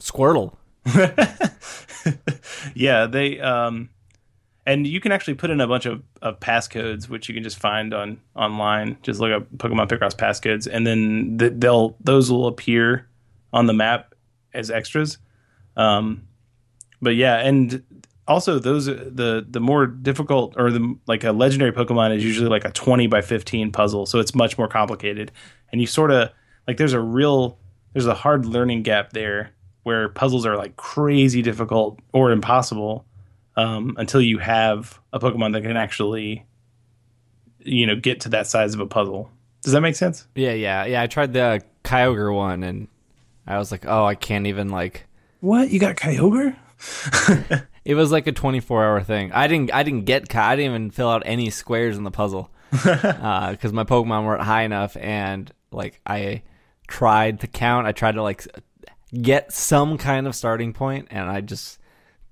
[0.00, 0.56] Squirtle.
[2.74, 3.88] yeah, they um,
[4.66, 7.58] and you can actually put in a bunch of, of passcodes, which you can just
[7.58, 8.96] find on online.
[9.02, 13.08] Just look up Pokemon Picross passcodes, and then th- they'll those will appear
[13.52, 14.14] on the map
[14.54, 15.18] as extras.
[15.76, 16.28] Um,
[17.00, 17.82] but yeah, and
[18.28, 22.64] also those the the more difficult or the like a legendary Pokemon is usually like
[22.64, 25.32] a twenty by fifteen puzzle, so it's much more complicated,
[25.70, 26.30] and you sort of
[26.68, 27.58] like there's a real
[27.92, 29.50] there's a hard learning gap there
[29.82, 33.04] where puzzles are like crazy difficult or impossible
[33.56, 36.46] um, until you have a Pokemon that can actually
[37.58, 39.30] you know get to that size of a puzzle.
[39.62, 40.26] Does that make sense?
[40.34, 41.02] Yeah, yeah, yeah.
[41.02, 42.88] I tried the Kyogre one, and
[43.46, 45.06] I was like, oh, I can't even like.
[45.40, 46.56] What you got, Kyogre?
[47.84, 49.32] It was like a 24 hour thing.
[49.32, 49.74] I didn't.
[49.74, 50.34] I didn't get.
[50.36, 54.62] I didn't even fill out any squares in the puzzle because my Pokemon weren't high
[54.62, 56.42] enough, and like I
[56.86, 57.86] tried to count.
[57.86, 58.46] I tried to like
[59.20, 61.78] get some kind of starting point, and I just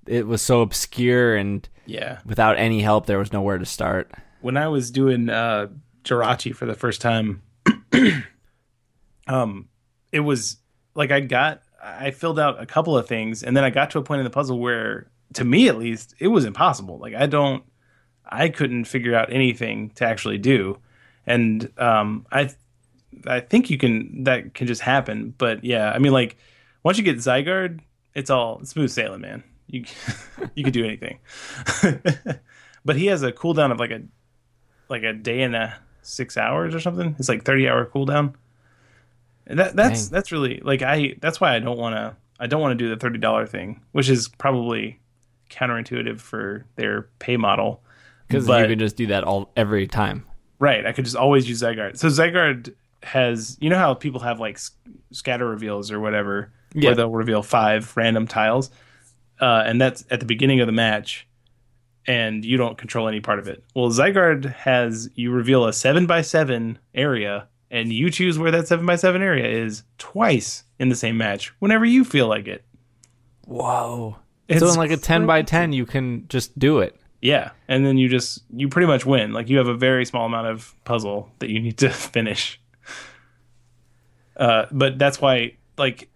[0.07, 2.19] it was so obscure and Yeah.
[2.25, 4.11] without any help, there was nowhere to start.
[4.41, 5.67] when I was doing uh
[6.03, 7.43] Jirachi for the first time,
[9.27, 9.67] um,
[10.11, 10.57] it was
[10.95, 13.99] like I got I filled out a couple of things, and then I got to
[13.99, 16.97] a point in the puzzle where, to me at least, it was impossible.
[16.99, 17.63] Like I don't,
[18.25, 20.77] I couldn't figure out anything to actually do,
[21.25, 22.49] and um, I,
[23.25, 25.33] I think you can that can just happen.
[25.37, 26.37] But yeah, I mean, like
[26.83, 27.81] once you get Zygarde,
[28.13, 29.43] it's all smooth sailing, man.
[29.67, 29.85] You
[30.55, 31.19] you could do anything.
[32.85, 34.01] but he has a cooldown of like a
[34.89, 37.15] like a day and a six hours or something.
[37.19, 38.33] It's like thirty hour cooldown.
[39.47, 40.13] And that that's Dang.
[40.13, 42.89] that's really like I that's why I don't want to I don't want to do
[42.89, 44.99] the thirty dollar thing, which is probably
[45.49, 47.83] counterintuitive for their pay model.
[48.27, 50.25] Because you could just do that all every time.
[50.57, 51.97] Right, I could just always use Zygarde.
[51.97, 52.73] So Zygarde
[53.03, 54.59] has you know how people have like
[55.11, 56.89] scatter reveals or whatever, Yeah.
[56.89, 58.71] where they'll reveal five random tiles,
[59.39, 61.27] uh, and that's at the beginning of the match,
[62.05, 63.63] and you don't control any part of it.
[63.75, 68.67] Well, Zygarde has you reveal a seven by seven area, and you choose where that
[68.67, 72.63] seven by seven area is twice in the same match, whenever you feel like it.
[73.45, 74.17] Whoa.
[74.47, 76.97] It's so in like a ten by ten, you can just do it.
[77.21, 79.31] Yeah, and then you just you pretty much win.
[79.31, 82.59] Like you have a very small amount of puzzle that you need to finish.
[84.35, 86.09] Uh, but that's why, like,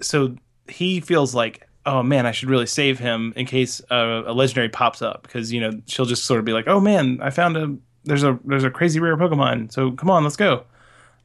[0.00, 0.36] so
[0.68, 5.02] he feels like, oh man, I should really save him in case a legendary pops
[5.02, 7.76] up because you know she'll just sort of be like, oh man, I found a
[8.04, 10.64] there's a there's a crazy rare Pokemon, so come on, let's go.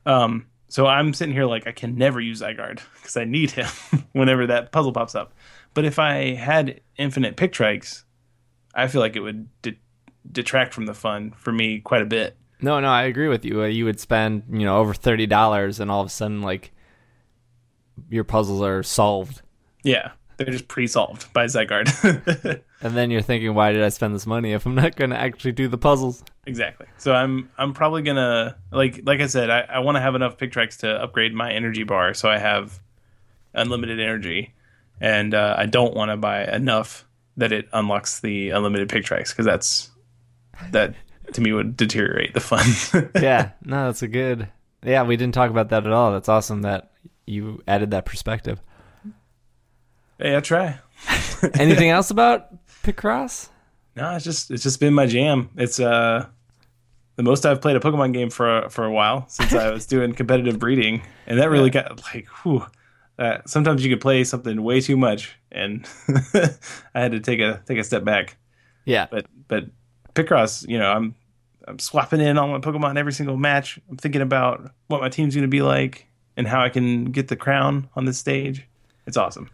[0.05, 3.67] Um, so I'm sitting here like I can never use Zygarde because I need him
[4.13, 5.33] whenever that puzzle pops up.
[5.73, 8.03] But if I had infinite Picrites,
[8.73, 9.79] I feel like it would de-
[10.31, 12.35] detract from the fun for me quite a bit.
[12.61, 13.61] No, no, I agree with you.
[13.61, 16.71] Uh, You would spend, you know, over $30 and all of a sudden, like,
[18.09, 19.41] your puzzles are solved.
[19.83, 22.61] Yeah, they're just pre-solved by Zygarde.
[22.81, 25.19] And then you're thinking, why did I spend this money if I'm not going to
[25.19, 26.23] actually do the puzzles?
[26.49, 26.87] exactly.
[26.97, 30.37] So I'm I'm probably gonna like like I said, I, I want to have enough
[30.37, 32.79] Picrites to upgrade my energy bar, so I have
[33.53, 34.53] unlimited energy,
[34.99, 37.05] and uh, I don't want to buy enough
[37.37, 39.91] that it unlocks the unlimited Picrites because that's
[40.71, 40.95] that
[41.33, 42.65] to me would deteriorate the fun.
[43.21, 44.49] yeah, no, that's a good.
[44.83, 46.11] Yeah, we didn't talk about that at all.
[46.11, 46.91] That's awesome that
[47.29, 48.61] you added that perspective.
[50.17, 50.79] hey, I try.
[51.53, 52.49] Anything else about
[52.83, 53.49] Picross?
[53.95, 55.49] No, it's just it's just been my jam.
[55.55, 56.27] It's uh
[57.15, 60.13] the most I've played a Pokemon game for for a while since I was doing
[60.13, 62.65] competitive breeding, and that really got like, whew.
[63.17, 65.85] Uh, sometimes you could play something way too much, and
[66.95, 68.37] I had to take a take a step back.
[68.85, 69.07] Yeah.
[69.11, 69.65] But but
[70.15, 71.15] Picross, you know, I'm
[71.67, 73.77] I'm swapping in on my Pokemon every single match.
[73.89, 76.08] I'm thinking about what my team's going to be like
[76.39, 78.65] and how I can get the crown on this stage.
[79.05, 79.49] It's awesome.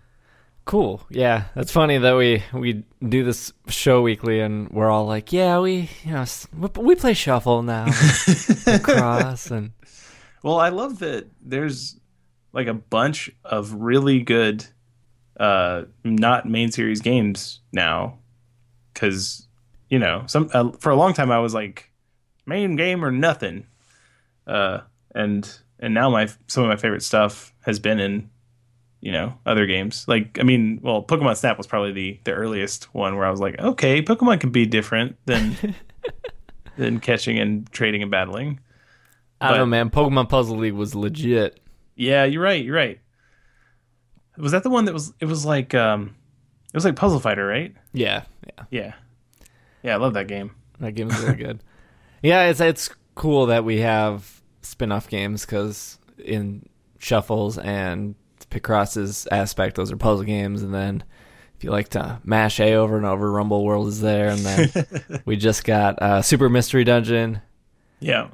[0.66, 1.02] Cool.
[1.10, 5.60] Yeah, that's funny that we we do this show weekly and we're all like, yeah,
[5.60, 6.26] we you know
[6.78, 7.86] we, play shuffle now,
[8.84, 9.72] cross, and
[10.44, 12.00] Well, I love that there's
[12.54, 14.66] like a bunch of really good
[15.40, 18.20] uh not main series games now
[18.94, 19.48] cuz
[19.90, 21.92] you know, some uh, for a long time I was like
[22.46, 23.66] main game or nothing.
[24.46, 24.82] Uh
[25.16, 28.30] and and now my some of my favorite stuff has been in
[29.06, 30.04] you know, other games.
[30.08, 33.40] Like I mean, well, Pokemon Snap was probably the the earliest one where I was
[33.40, 35.56] like, okay, Pokemon can be different than
[36.78, 38.60] than catching and trading and battling.
[39.40, 39.92] I don't know, man.
[39.92, 41.60] Pokemon Puzzle League was legit.
[41.96, 42.66] Yeah, you're right.
[42.66, 43.00] You're right.
[44.38, 45.14] Was that the one that was?
[45.20, 46.16] It was like um,
[46.70, 47.76] it was like Puzzle Fighter, right?
[47.94, 48.64] Yeah, yeah.
[48.72, 48.94] Yeah,
[49.84, 49.94] yeah.
[49.94, 50.50] I love that game.
[50.80, 51.60] That game is really good.
[52.24, 54.35] Yeah, it's it's cool that we have
[54.66, 56.68] spin-off games because in
[57.00, 58.16] shuffles and
[58.50, 61.04] Picross's aspect, those are puzzle games, and then
[61.58, 65.22] if you like to mash A over and over, Rumble World is there, and then
[65.26, 67.42] we just got uh, Super Mystery Dungeon.
[68.00, 68.30] Yeah,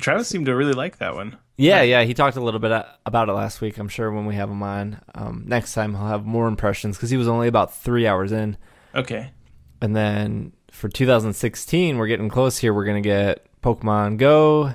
[0.00, 1.36] Travis seemed to really like that one.
[1.56, 3.78] Yeah, yeah, he talked a little bit uh, about it last week.
[3.78, 7.10] I'm sure when we have him on um, next time, he'll have more impressions because
[7.10, 8.56] he was only about three hours in.
[8.94, 9.32] Okay.
[9.80, 12.72] And then for 2016, we're getting close here.
[12.72, 14.74] We're gonna get Pokemon Go,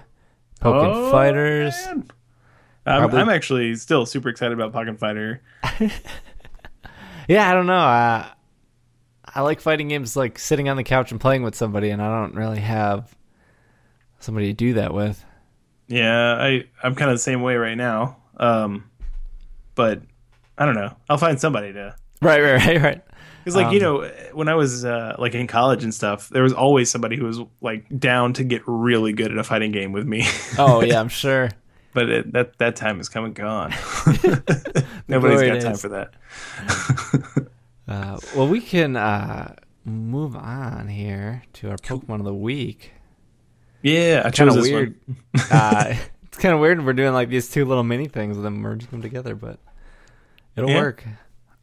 [0.63, 1.73] Pokken Oh, Fighters.
[1.85, 2.09] man.
[2.85, 5.41] I'm, Probably- I'm actually still super excited about Pokken Fighter.
[7.27, 7.73] Yeah, I don't know.
[7.73, 8.27] Uh,
[9.25, 12.09] I like fighting games like sitting on the couch and playing with somebody, and I
[12.21, 13.15] don't really have
[14.19, 15.23] somebody to do that with.
[15.87, 18.17] Yeah, I I'm kind of the same way right now.
[18.37, 18.89] Um,
[19.75, 20.01] but
[20.57, 20.95] I don't know.
[21.09, 23.01] I'll find somebody to Right, right, right, right.
[23.43, 26.43] because like you Um, know when I was uh, like in college and stuff, there
[26.43, 29.91] was always somebody who was like down to get really good at a fighting game
[29.91, 30.25] with me.
[30.57, 31.49] Oh yeah, I'm sure.
[31.93, 33.71] but it, that that time is come and gone.
[35.07, 35.81] Nobody's got time days.
[35.81, 36.13] for that.
[37.87, 42.93] Uh, well, we can uh, move on here to our Pokemon of the week.
[43.81, 44.95] Yeah, I Kind of weird.
[45.51, 45.93] uh,
[46.23, 46.85] it's kind of weird.
[46.85, 49.59] We're doing like these two little mini things and then merging them together, but
[50.55, 50.77] it'll Yeah.
[50.81, 51.03] work.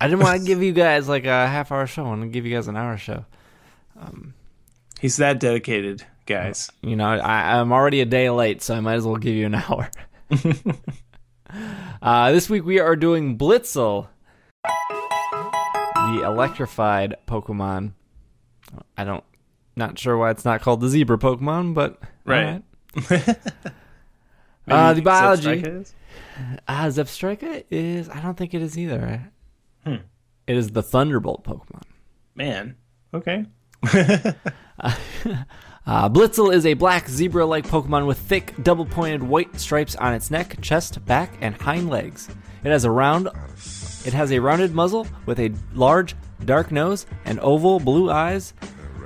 [0.01, 2.05] I didn't want to give you guys like a half hour show.
[2.05, 3.25] I want to give you guys an hour show.
[4.99, 6.71] He's that dedicated, guys.
[6.83, 9.47] You know, I, I'm already a day late, so I might as well give you
[9.47, 9.91] an hour.
[12.03, 14.09] uh, this week we are doing Blitzle,
[14.65, 17.93] the electrified Pokemon.
[18.97, 19.25] I don't,
[19.77, 22.63] not sure why it's not called the zebra Pokemon, but Right.
[22.97, 23.37] alright.
[24.69, 25.51] Uh, the Zebstrika biology.
[25.63, 25.95] is?
[26.69, 28.09] Ah, Zebstrika is.
[28.09, 29.33] I don't think it is either.
[29.85, 29.97] Hmm.
[30.47, 31.83] It is the Thunderbolt Pokemon.
[32.35, 32.77] Man.
[33.15, 33.47] Okay.
[35.87, 40.13] Uh, Blitzle is a black zebra like Pokemon with thick, double pointed white stripes on
[40.13, 42.29] its neck, chest, back, and hind legs.
[42.63, 43.29] It has a round.
[44.05, 46.15] It has a rounded muzzle with a large,
[46.45, 48.53] dark nose and oval blue eyes.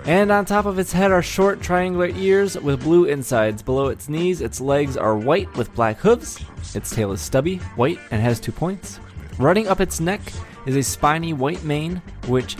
[0.04, 3.62] And on top of its head are short, triangular ears with blue insides.
[3.62, 6.44] Below its knees, its legs are white with black hooves.
[6.74, 9.00] Its tail is stubby, white, and has two points.
[9.38, 10.20] Running up its neck
[10.66, 12.56] is a spiny white mane, which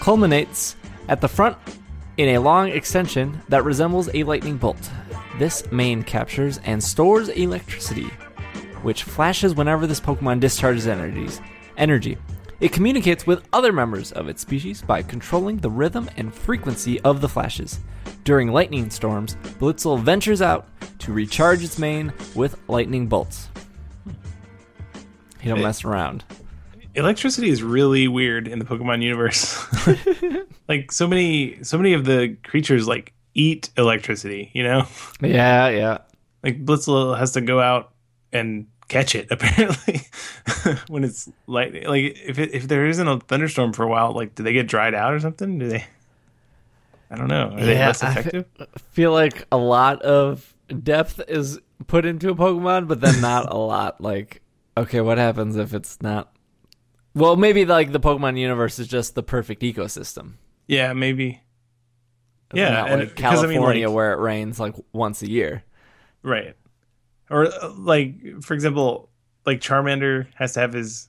[0.00, 0.76] culminates
[1.08, 1.56] at the front
[2.16, 4.90] in a long extension that resembles a lightning bolt.
[5.38, 8.08] This mane captures and stores electricity,
[8.82, 11.40] which flashes whenever this Pokemon discharges energies.
[11.76, 12.16] Energy.
[12.58, 17.20] It communicates with other members of its species by controlling the rhythm and frequency of
[17.20, 17.80] the flashes.
[18.24, 20.66] During lightning storms, Blitzle ventures out
[21.00, 23.50] to recharge its mane with lightning bolts.
[25.38, 26.24] He don't mess around.
[26.96, 29.64] Electricity is really weird in the Pokemon universe.
[30.68, 34.86] like so many so many of the creatures like eat electricity, you know?
[35.20, 35.98] Yeah, yeah.
[36.42, 37.92] Like Blitzle has to go out
[38.32, 40.00] and catch it apparently
[40.86, 44.36] when it's light like if it, if there isn't a thunderstorm for a while like
[44.36, 45.84] do they get dried out or something do they
[47.10, 48.44] i don't know are they Yeah, less I fe-
[48.92, 53.56] feel like a lot of depth is put into a Pokemon, but then not a
[53.56, 54.00] lot.
[54.00, 54.40] Like,
[54.76, 56.32] okay, what happens if it's not?
[57.16, 60.34] Well, maybe like the Pokemon universe is just the perfect ecosystem.
[60.68, 61.40] yeah maybe.
[62.50, 65.28] It's Yeah, not like because, I mean, California like- where it rains like once a
[65.30, 65.64] year.
[66.22, 66.54] right.
[67.28, 69.08] Or uh, like for example
[69.44, 71.08] like charmander has to have his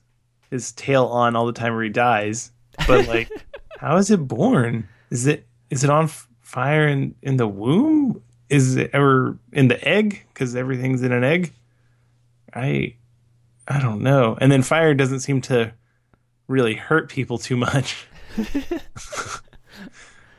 [0.50, 2.50] his tail on all the time or he dies
[2.88, 3.28] but like
[3.78, 4.88] how is it born?
[5.10, 8.20] Is it is it on f- fire in in the womb?
[8.48, 10.24] Is it ever in the egg?
[10.32, 11.52] Because everything's in an egg?
[12.54, 12.94] I
[13.68, 14.36] i don't know.
[14.40, 15.72] And then fire doesn't seem to
[16.48, 18.06] really hurt people too much
[18.38, 18.42] i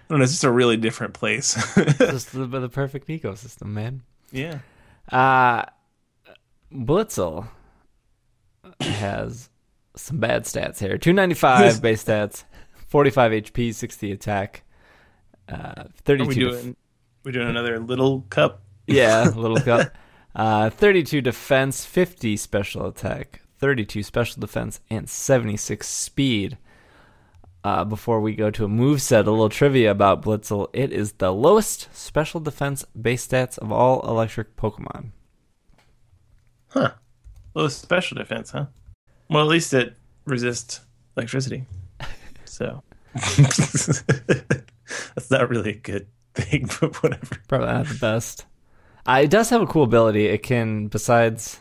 [0.09, 1.53] don't know it's just a really different place
[1.97, 4.01] just the, the perfect ecosystem, man.
[4.31, 4.59] yeah
[5.11, 5.63] Uh
[6.71, 7.47] Blitzle
[8.79, 9.49] has
[9.95, 10.97] some bad stats here.
[10.97, 12.43] 295 base stats,
[12.87, 14.63] 45 HP, 60 attack,
[15.47, 16.75] uh, 32 Are we def- doing
[17.23, 18.61] we doing another little cup?
[18.87, 19.91] Yeah, little cup.
[20.35, 26.57] Uh, 32 defense, 50 special attack, 32 special defense, and 76 speed.
[27.61, 30.69] Uh, before we go to a move set, a little trivia about Blitzle.
[30.71, 35.11] It is the lowest special defense base stats of all electric Pokemon.
[36.69, 36.91] Huh.
[37.53, 38.67] Well, it's special defense, huh?
[39.29, 40.81] Well, at least it resists
[41.15, 41.65] electricity.
[42.45, 42.83] So
[43.13, 44.03] that's
[45.31, 47.37] not really a good thing, but whatever.
[47.47, 48.45] Probably not the best.
[49.07, 50.25] Uh, it does have a cool ability.
[50.25, 51.59] It can, besides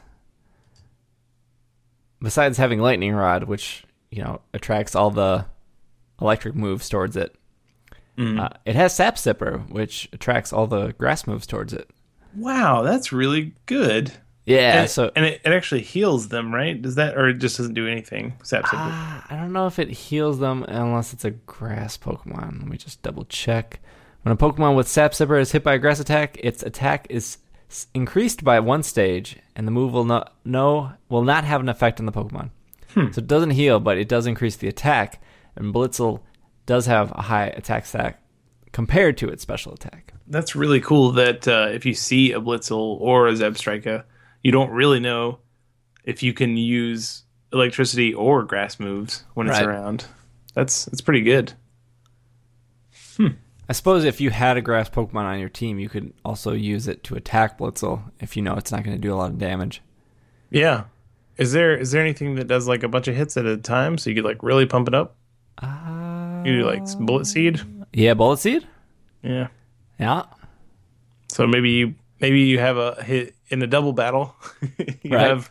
[2.21, 5.47] besides having lightning rod, which you know attracts all the
[6.21, 7.35] electric moves towards it.
[8.17, 8.41] Mm.
[8.41, 11.89] Uh, it has sap sipper, which attracts all the grass moves towards it.
[12.35, 14.13] Wow, that's really good.
[14.45, 16.81] Yeah, and, so and it, it actually heals them, right?
[16.81, 18.33] Does that, or it just doesn't do anything?
[18.43, 18.79] Sap Sipper.
[18.79, 22.61] Ah, I don't know if it heals them unless it's a grass Pokemon.
[22.61, 23.79] Let me just double check.
[24.23, 27.37] When a Pokemon with Sap Sipper is hit by a grass attack, its attack is
[27.95, 32.01] increased by one stage, and the move will not no will not have an effect
[32.01, 32.51] on the Pokemon.
[32.95, 33.13] Hmm.
[33.13, 35.23] So it doesn't heal, but it does increase the attack.
[35.57, 36.21] And Blitzle
[36.67, 38.23] does have a high attack stack
[38.73, 40.15] compared to its special attack.
[40.27, 44.05] That's really cool that uh, if you see a Blitzle or a Zebstrika,
[44.43, 45.39] you don't really know
[46.05, 49.67] if you can use electricity or grass moves when it's Right.
[49.69, 50.05] around.
[50.55, 51.53] That's that's pretty good.
[53.69, 56.89] I suppose if you had a grass Pokemon on your team, you could also use
[56.89, 59.39] it to attack Blitzle if you know it's not going to do a lot of
[59.39, 59.83] damage.
[60.51, 60.85] Yeah.
[61.37, 63.99] Is there is there anything that does like a bunch of hits at a time
[63.99, 65.17] so you could like really pump it up?
[65.63, 67.61] Uh, You do like bullet seed?
[67.93, 68.67] yeah, Bullet Seed?
[69.23, 69.49] Yeah.
[70.01, 70.23] Yeah.
[71.29, 74.35] So maybe you maybe you have a hit in a double battle.
[75.03, 75.27] you Right.
[75.29, 75.51] have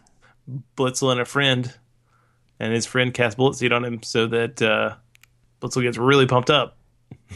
[0.75, 1.73] Blitzle and a friend,
[2.59, 4.95] and his friend casts bullet seed on him so that uh,
[5.61, 6.77] Blitzle gets really pumped up.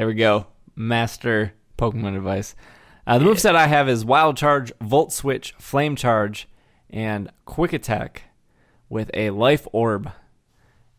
[0.00, 0.46] There we go.
[0.74, 2.54] Master Pokemon advice.
[3.06, 6.48] Uh, the moveset I have is Wild Charge, Volt Switch, Flame Charge,
[6.88, 8.22] and Quick Attack
[8.88, 10.10] with a Life Orb.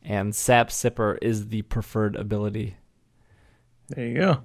[0.03, 2.75] And Sap Sipper is the preferred ability.
[3.89, 4.43] There you go.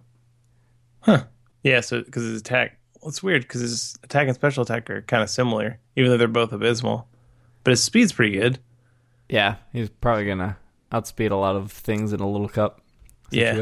[1.01, 1.25] Huh.
[1.63, 1.83] Yeah.
[1.83, 5.23] So because his attack, well, it's weird because his attack and special attack are kind
[5.23, 7.07] of similar, even though they're both abysmal.
[7.63, 8.59] But his speed's pretty good.
[9.29, 10.57] Yeah, he's probably going to
[10.93, 12.81] outspeed a lot of things in a little cup
[13.31, 13.53] Yeah.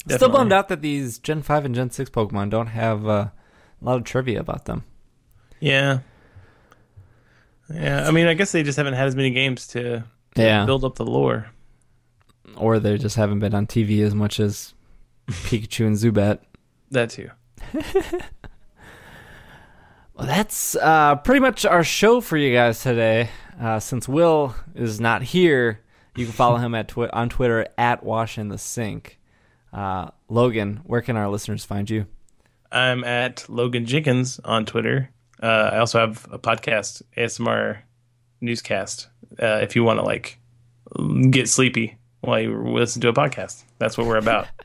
[0.00, 0.18] Situation.
[0.18, 0.38] Still Definitely.
[0.38, 3.32] bummed out that these Gen 5 and Gen 6 Pokemon don't have uh, a
[3.80, 4.84] lot of trivia about them.
[5.60, 6.00] Yeah.
[7.72, 8.06] Yeah.
[8.08, 10.04] I mean, I guess they just haven't had as many games to
[10.36, 10.64] Yeah.
[10.66, 11.46] build up the lore.
[12.56, 14.74] Or they just haven't been on TV as much as
[15.28, 16.40] Pikachu and Zubat.
[16.90, 17.30] That too.
[20.14, 23.30] Well, that's uh, pretty much our show for you guys today.
[23.58, 25.80] Uh, since Will is not here,
[26.14, 29.18] you can follow him at twi- on Twitter at Wash in the Sink.
[29.72, 32.06] Uh, Logan, where can our listeners find you?
[32.72, 35.10] I'm at Logan Jenkins on Twitter.
[35.42, 37.78] Uh, I also have a podcast, ASMR
[38.40, 39.08] newscast.
[39.40, 40.38] Uh, if you want to like
[41.30, 44.46] get sleepy while you listen to a podcast, that's what we're about.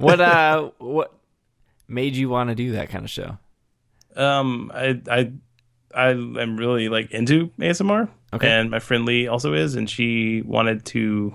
[0.00, 1.12] What uh, what
[1.86, 3.38] made you want to do that kind of show?
[4.16, 5.32] um, I I
[5.94, 8.48] I am really like into ASMR, Okay.
[8.50, 11.34] and my friend Lee also is, and she wanted to.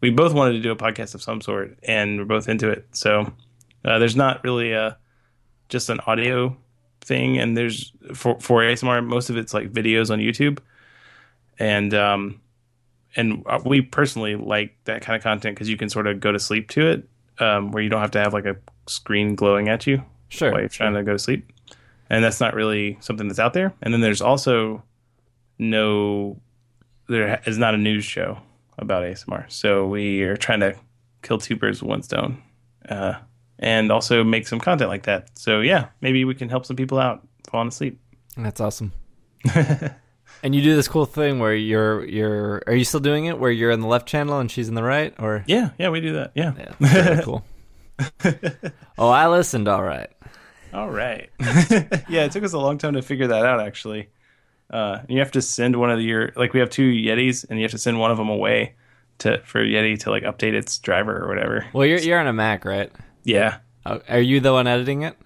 [0.00, 2.86] We both wanted to do a podcast of some sort, and we're both into it.
[2.92, 3.32] So
[3.84, 4.96] uh, there's not really a
[5.68, 6.56] just an audio
[7.00, 10.58] thing, and there's for for ASMR, most of it's like videos on YouTube,
[11.58, 12.40] and um,
[13.16, 16.30] and uh, we personally like that kind of content because you can sort of go
[16.32, 17.08] to sleep to it,
[17.40, 20.50] um, where you don't have to have like a screen glowing at you Sure.
[20.52, 21.50] while you're trying to go to sleep.
[22.10, 23.74] And that's not really something that's out there.
[23.82, 24.82] And then there's also
[25.58, 26.40] no,
[27.08, 28.38] there is not a news show
[28.78, 29.50] about ASMR.
[29.50, 30.74] So we are trying to
[31.22, 32.42] kill two birds with one stone
[32.88, 33.14] uh,
[33.58, 35.36] and also make some content like that.
[35.38, 37.98] So yeah, maybe we can help some people out falling asleep.
[38.36, 38.92] That's awesome.
[40.42, 43.50] and you do this cool thing where you're you're are you still doing it where
[43.50, 46.12] you're in the left channel and she's in the right or Yeah, yeah, we do
[46.14, 46.32] that.
[46.34, 46.52] Yeah.
[46.80, 47.44] yeah, really cool.
[48.98, 50.10] oh, I listened all right.
[50.72, 51.30] All right.
[52.08, 54.08] yeah, it took us a long time to figure that out, actually.
[54.70, 57.64] Uh, you have to send one of your like we have two Yetis, and you
[57.64, 58.74] have to send one of them away
[59.18, 61.66] to for Yeti to like update its driver or whatever.
[61.72, 62.90] Well, you're you're on a Mac, right?
[63.24, 63.58] Yeah.
[63.86, 65.16] Oh, are you the one editing it?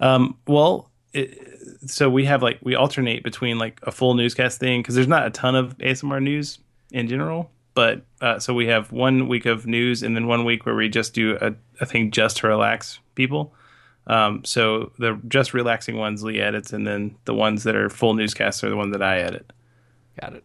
[0.00, 1.38] Um, well, it,
[1.86, 5.26] so we have like we alternate between like a full newscast thing because there's not
[5.26, 6.58] a ton of ASMR news
[6.90, 10.66] in general, but uh, so we have one week of news and then one week
[10.66, 13.54] where we just do a, a thing just to relax people.
[14.06, 18.14] Um, so the just relaxing ones Lee edits, and then the ones that are full
[18.14, 19.52] newscasts are the ones that I edit.
[20.20, 20.44] Got it.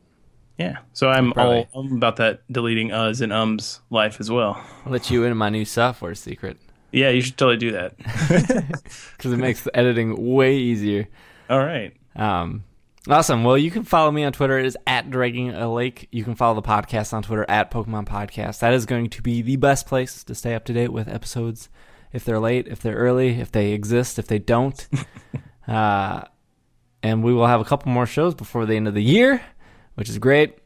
[0.57, 1.67] Yeah, so I'm Probably.
[1.71, 4.61] all I'm about that deleting uhs and ums life as well.
[4.85, 6.57] I'll let you in my new software secret
[6.91, 7.97] Yeah, you should totally do that.
[9.17, 11.07] because it makes the editing way easier.
[11.49, 11.93] all right.
[12.15, 12.65] Um,
[13.07, 13.45] awesome.
[13.45, 14.59] Well, you can follow me on Twitter.
[14.59, 16.09] It is at Dragging a Lake.
[16.11, 18.59] You can follow the podcast on Twitter at Pokemon Podcast.
[18.59, 21.69] That is going to be the best place to stay up to date with episodes.
[22.11, 24.87] If they're late, if they're early, if they exist, if they don't.
[25.67, 26.21] uh,
[27.03, 29.41] and we will have a couple more shows before the end of the year,
[29.95, 30.57] which is great.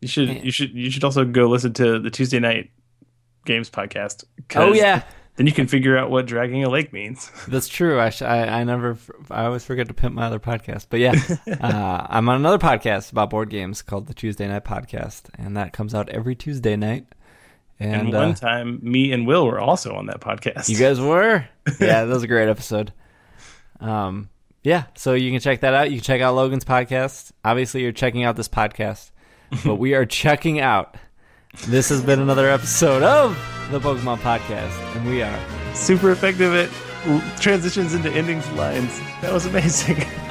[0.00, 2.70] You should you should you should also go listen to the Tuesday night
[3.44, 4.24] games podcast.
[4.54, 5.02] Oh yeah,
[5.36, 7.30] then you can figure out what dragging a lake means.
[7.48, 7.98] That's true.
[7.98, 8.98] I, sh- I I never
[9.30, 10.86] I always forget to pimp my other podcast.
[10.90, 11.14] But yeah,
[11.60, 15.72] uh, I'm on another podcast about board games called the Tuesday Night Podcast, and that
[15.72, 17.06] comes out every Tuesday night.
[17.78, 20.68] And, And, one uh, time, me and Will were also on that podcast.
[20.68, 21.46] you guys were,
[21.80, 22.92] yeah, that was a great episode.
[23.80, 24.30] Um,
[24.62, 25.90] yeah, so you can check that out.
[25.90, 27.32] You can check out Logan's podcast.
[27.44, 29.10] Obviously, you're checking out this podcast,
[29.64, 30.96] but we are checking out.
[31.68, 33.36] This has been another episode of
[33.70, 38.98] the Pokemon Podcast, and we are super effective at transitions into endings lines.
[39.20, 40.04] That was amazing.